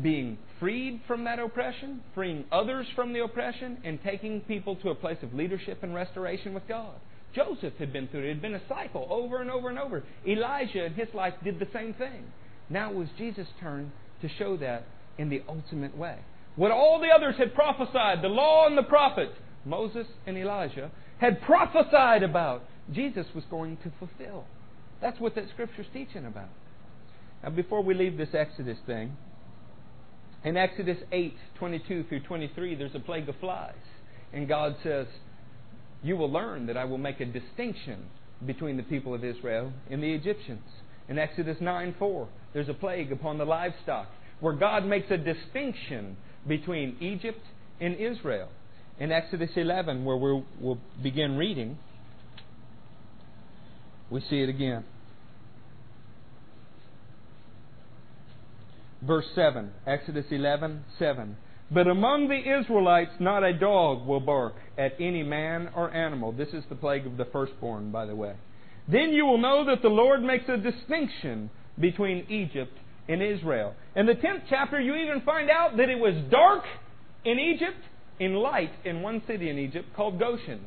[0.00, 4.94] being freed from that oppression, freeing others from the oppression, and taking people to a
[4.94, 6.94] place of leadership and restoration with God.
[7.36, 8.26] Joseph had been through it.
[8.26, 10.02] It had been a cycle over and over and over.
[10.26, 12.24] Elijah in his life did the same thing.
[12.68, 14.86] Now it was Jesus' turn to show that
[15.18, 16.18] in the ultimate way.
[16.56, 19.34] What all the others had prophesied, the law and the prophets,
[19.64, 24.44] Moses and Elijah, had prophesied about, Jesus was going to fulfill.
[25.02, 26.48] That's what that scripture's teaching about.
[27.42, 29.16] Now, before we leave this Exodus thing,
[30.44, 33.74] in Exodus 8, 22 through 23, there's a plague of flies.
[34.32, 35.06] And God says,
[36.06, 38.04] You will learn that I will make a distinction
[38.46, 40.62] between the people of Israel and the Egyptians.
[41.08, 44.06] In Exodus 9, 4, there's a plague upon the livestock
[44.38, 47.44] where God makes a distinction between Egypt
[47.80, 48.50] and Israel.
[49.00, 51.76] In Exodus 11, where we'll, we'll begin reading,
[54.08, 54.84] we see it again.
[59.02, 61.36] Verse 7, Exodus 11, 7.
[61.70, 66.32] But among the Israelites, not a dog will bark at any man or animal.
[66.32, 68.34] This is the plague of the firstborn, by the way.
[68.88, 72.76] Then you will know that the Lord makes a distinction between Egypt
[73.08, 73.74] and Israel.
[73.96, 76.62] In the 10th chapter, you even find out that it was dark
[77.24, 77.82] in Egypt
[78.20, 80.60] and light in one city in Egypt called Goshen.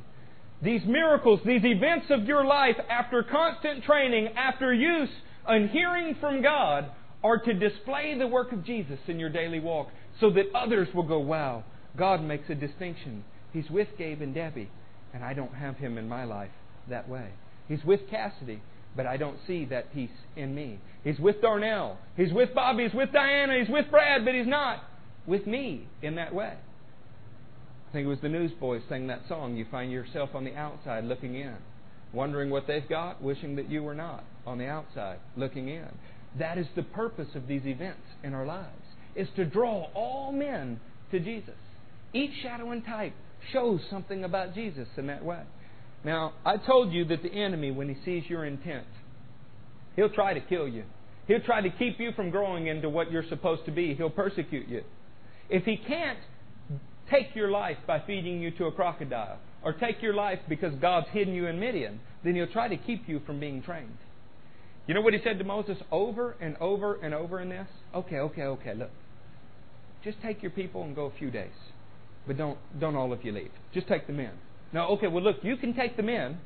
[0.61, 5.09] These miracles, these events of your life, after constant training, after use
[5.47, 6.91] and hearing from God,
[7.23, 9.87] are to display the work of Jesus in your daily walk
[10.19, 11.63] so that others will go, wow,
[11.97, 13.23] God makes a distinction.
[13.53, 14.69] He's with Gabe and Debbie,
[15.13, 16.51] and I don't have him in my life
[16.89, 17.29] that way.
[17.67, 18.61] He's with Cassidy,
[18.95, 20.79] but I don't see that peace in me.
[21.03, 21.97] He's with Darnell.
[22.17, 22.83] He's with Bobby.
[22.83, 23.59] He's with Diana.
[23.59, 24.83] He's with Brad, but he's not
[25.25, 26.53] with me in that way.
[27.89, 29.55] I think it was the Newsboys sang that song.
[29.55, 31.55] You find yourself on the outside looking in,
[32.13, 35.87] wondering what they've got, wishing that you were not on the outside looking in.
[36.37, 38.85] That is the purpose of these events in our lives,
[39.15, 40.79] is to draw all men
[41.11, 41.55] to Jesus.
[42.13, 43.13] Each shadow and type
[43.53, 45.41] shows something about Jesus in that way.
[46.03, 48.87] Now, I told you that the enemy, when he sees your intent,
[49.95, 50.83] he'll try to kill you.
[51.27, 53.93] He'll try to keep you from growing into what you're supposed to be.
[53.93, 54.83] He'll persecute you.
[55.49, 56.19] If he can't
[57.11, 61.07] take your life by feeding you to a crocodile, or take your life because God's
[61.11, 63.97] hidden you in Midian, then he'll try to keep you from being trained.
[64.87, 67.67] You know what he said to Moses over and over and over in this?
[67.93, 68.91] Okay, okay, okay, look.
[70.03, 71.51] Just take your people and go a few days.
[72.25, 73.51] But don't don't all of you leave.
[73.73, 74.31] Just take the men.
[74.71, 76.39] No, okay, well look, you can take the men.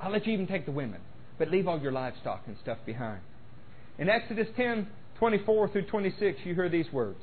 [0.00, 1.00] I'll let you even take the women.
[1.38, 3.20] But leave all your livestock and stuff behind.
[3.98, 4.88] In Exodus 10,
[5.18, 7.22] 24 through 26, you hear these words.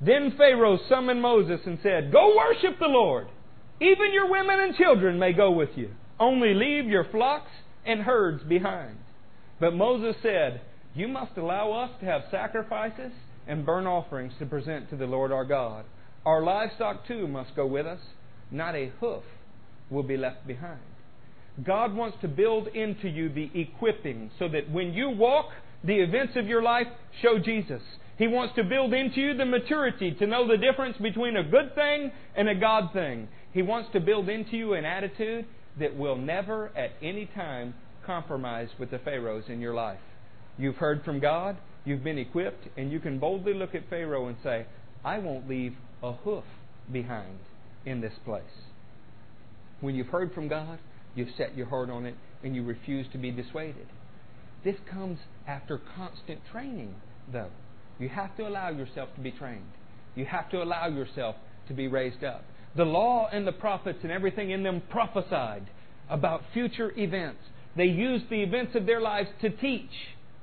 [0.00, 3.28] Then Pharaoh summoned Moses and said, Go worship the Lord.
[3.80, 5.90] Even your women and children may go with you.
[6.18, 7.50] Only leave your flocks
[7.84, 8.96] and herds behind.
[9.60, 10.60] But Moses said,
[10.94, 13.12] You must allow us to have sacrifices
[13.46, 15.84] and burnt offerings to present to the Lord our God.
[16.24, 18.00] Our livestock too must go with us.
[18.50, 19.24] Not a hoof
[19.90, 20.80] will be left behind.
[21.64, 25.50] God wants to build into you the equipping so that when you walk,
[25.84, 26.86] the events of your life
[27.20, 27.82] show Jesus.
[28.18, 31.74] He wants to build into you the maturity to know the difference between a good
[31.74, 33.28] thing and a God thing.
[33.52, 35.46] He wants to build into you an attitude
[35.78, 37.74] that will never at any time
[38.06, 39.98] compromise with the Pharaohs in your life.
[40.58, 44.36] You've heard from God, you've been equipped, and you can boldly look at Pharaoh and
[44.42, 44.66] say,
[45.04, 46.44] I won't leave a hoof
[46.90, 47.38] behind
[47.84, 48.42] in this place.
[49.80, 50.78] When you've heard from God,
[51.14, 52.14] you've set your heart on it,
[52.44, 53.86] and you refuse to be dissuaded.
[54.64, 56.94] This comes after constant training,
[57.32, 57.50] though.
[57.98, 59.72] You have to allow yourself to be trained.
[60.14, 61.36] You have to allow yourself
[61.68, 62.44] to be raised up.
[62.76, 65.66] The law and the prophets and everything in them prophesied
[66.08, 67.40] about future events.
[67.76, 69.90] They used the events of their lives to teach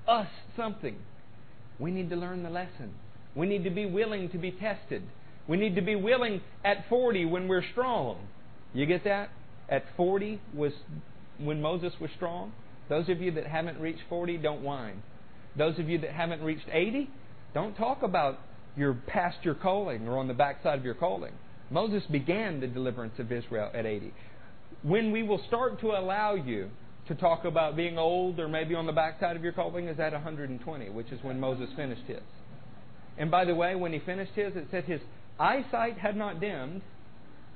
[0.08, 0.96] us something.
[1.80, 2.94] We need to learn the lesson.
[3.36, 5.04] We need to be willing to be tested.
[5.48, 8.18] We need to be willing at 40 when we're strong.
[8.74, 9.30] You get that?
[9.70, 10.74] At 40 was
[11.40, 12.52] when Moses was strong.
[12.90, 15.04] Those of you that haven't reached 40, don't whine.
[15.58, 17.10] Those of you that haven't reached 80,
[17.54, 18.40] don't talk about
[18.76, 21.34] your past your calling or on the backside of your calling.
[21.70, 24.14] Moses began the deliverance of Israel at 80.
[24.82, 26.70] When we will start to allow you
[27.10, 30.14] to talk about being old or maybe on the backside of your calling is at
[30.14, 32.22] 120, which is when Moses finished his.
[33.18, 35.02] And by the way, when he finished his, it said his
[35.40, 36.82] eyesight had not dimmed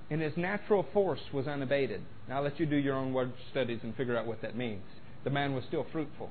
[0.09, 2.01] and his natural force was unabated.
[2.27, 4.83] Now I'll let you do your own word studies and figure out what that means.
[5.23, 6.29] The man was still fruitful,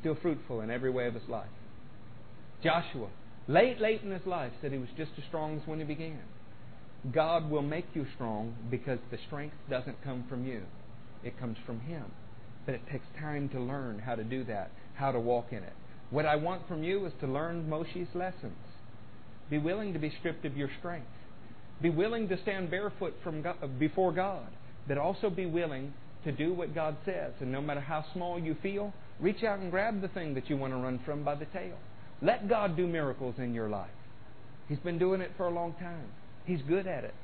[0.00, 1.48] still fruitful in every way of his life.
[2.62, 3.08] Joshua,
[3.48, 6.20] late, late in his life, said he was just as strong as when he began.
[7.12, 10.62] God will make you strong because the strength doesn't come from you,
[11.24, 12.04] it comes from Him.
[12.66, 15.72] But it takes time to learn how to do that, how to walk in it.
[16.10, 18.56] What I want from you is to learn Moshe's lessons.
[19.50, 21.06] Be willing to be stripped of your strength.
[21.80, 24.48] Be willing to stand barefoot from God, before God,
[24.86, 25.92] but also be willing
[26.24, 27.32] to do what God says.
[27.40, 30.56] And no matter how small you feel, reach out and grab the thing that you
[30.56, 31.76] want to run from by the tail.
[32.20, 33.90] Let God do miracles in your life.
[34.68, 36.08] He's been doing it for a long time.
[36.44, 37.14] He's good at it.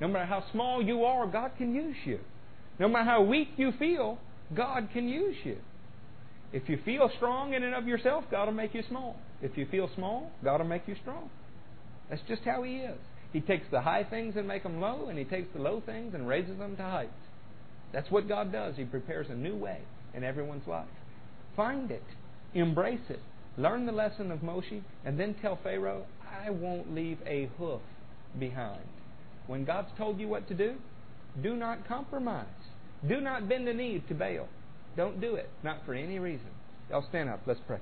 [0.00, 2.18] No matter how small you are, God can use you.
[2.78, 4.18] No matter how weak you feel,
[4.54, 5.56] God can use you.
[6.52, 9.16] If you feel strong in and of yourself, God will make you small.
[9.42, 11.30] If you feel small, God will make you strong.
[12.08, 12.98] That's just how He is.
[13.32, 16.14] He takes the high things and make them low, and He takes the low things
[16.14, 17.10] and raises them to heights.
[17.92, 18.76] That's what God does.
[18.76, 19.80] He prepares a new way
[20.14, 20.86] in everyone's life.
[21.56, 22.04] Find it,
[22.54, 23.20] embrace it,
[23.56, 26.06] learn the lesson of Moshe, and then tell Pharaoh,
[26.44, 27.80] I won't leave a hoof
[28.38, 28.82] behind.
[29.46, 30.74] When God's told you what to do,
[31.42, 32.46] do not compromise.
[33.08, 34.48] Do not bend the knee to Baal.
[34.96, 36.46] Don't do it, not for any reason.
[36.90, 37.40] Y'all stand up.
[37.46, 37.80] Let's pray.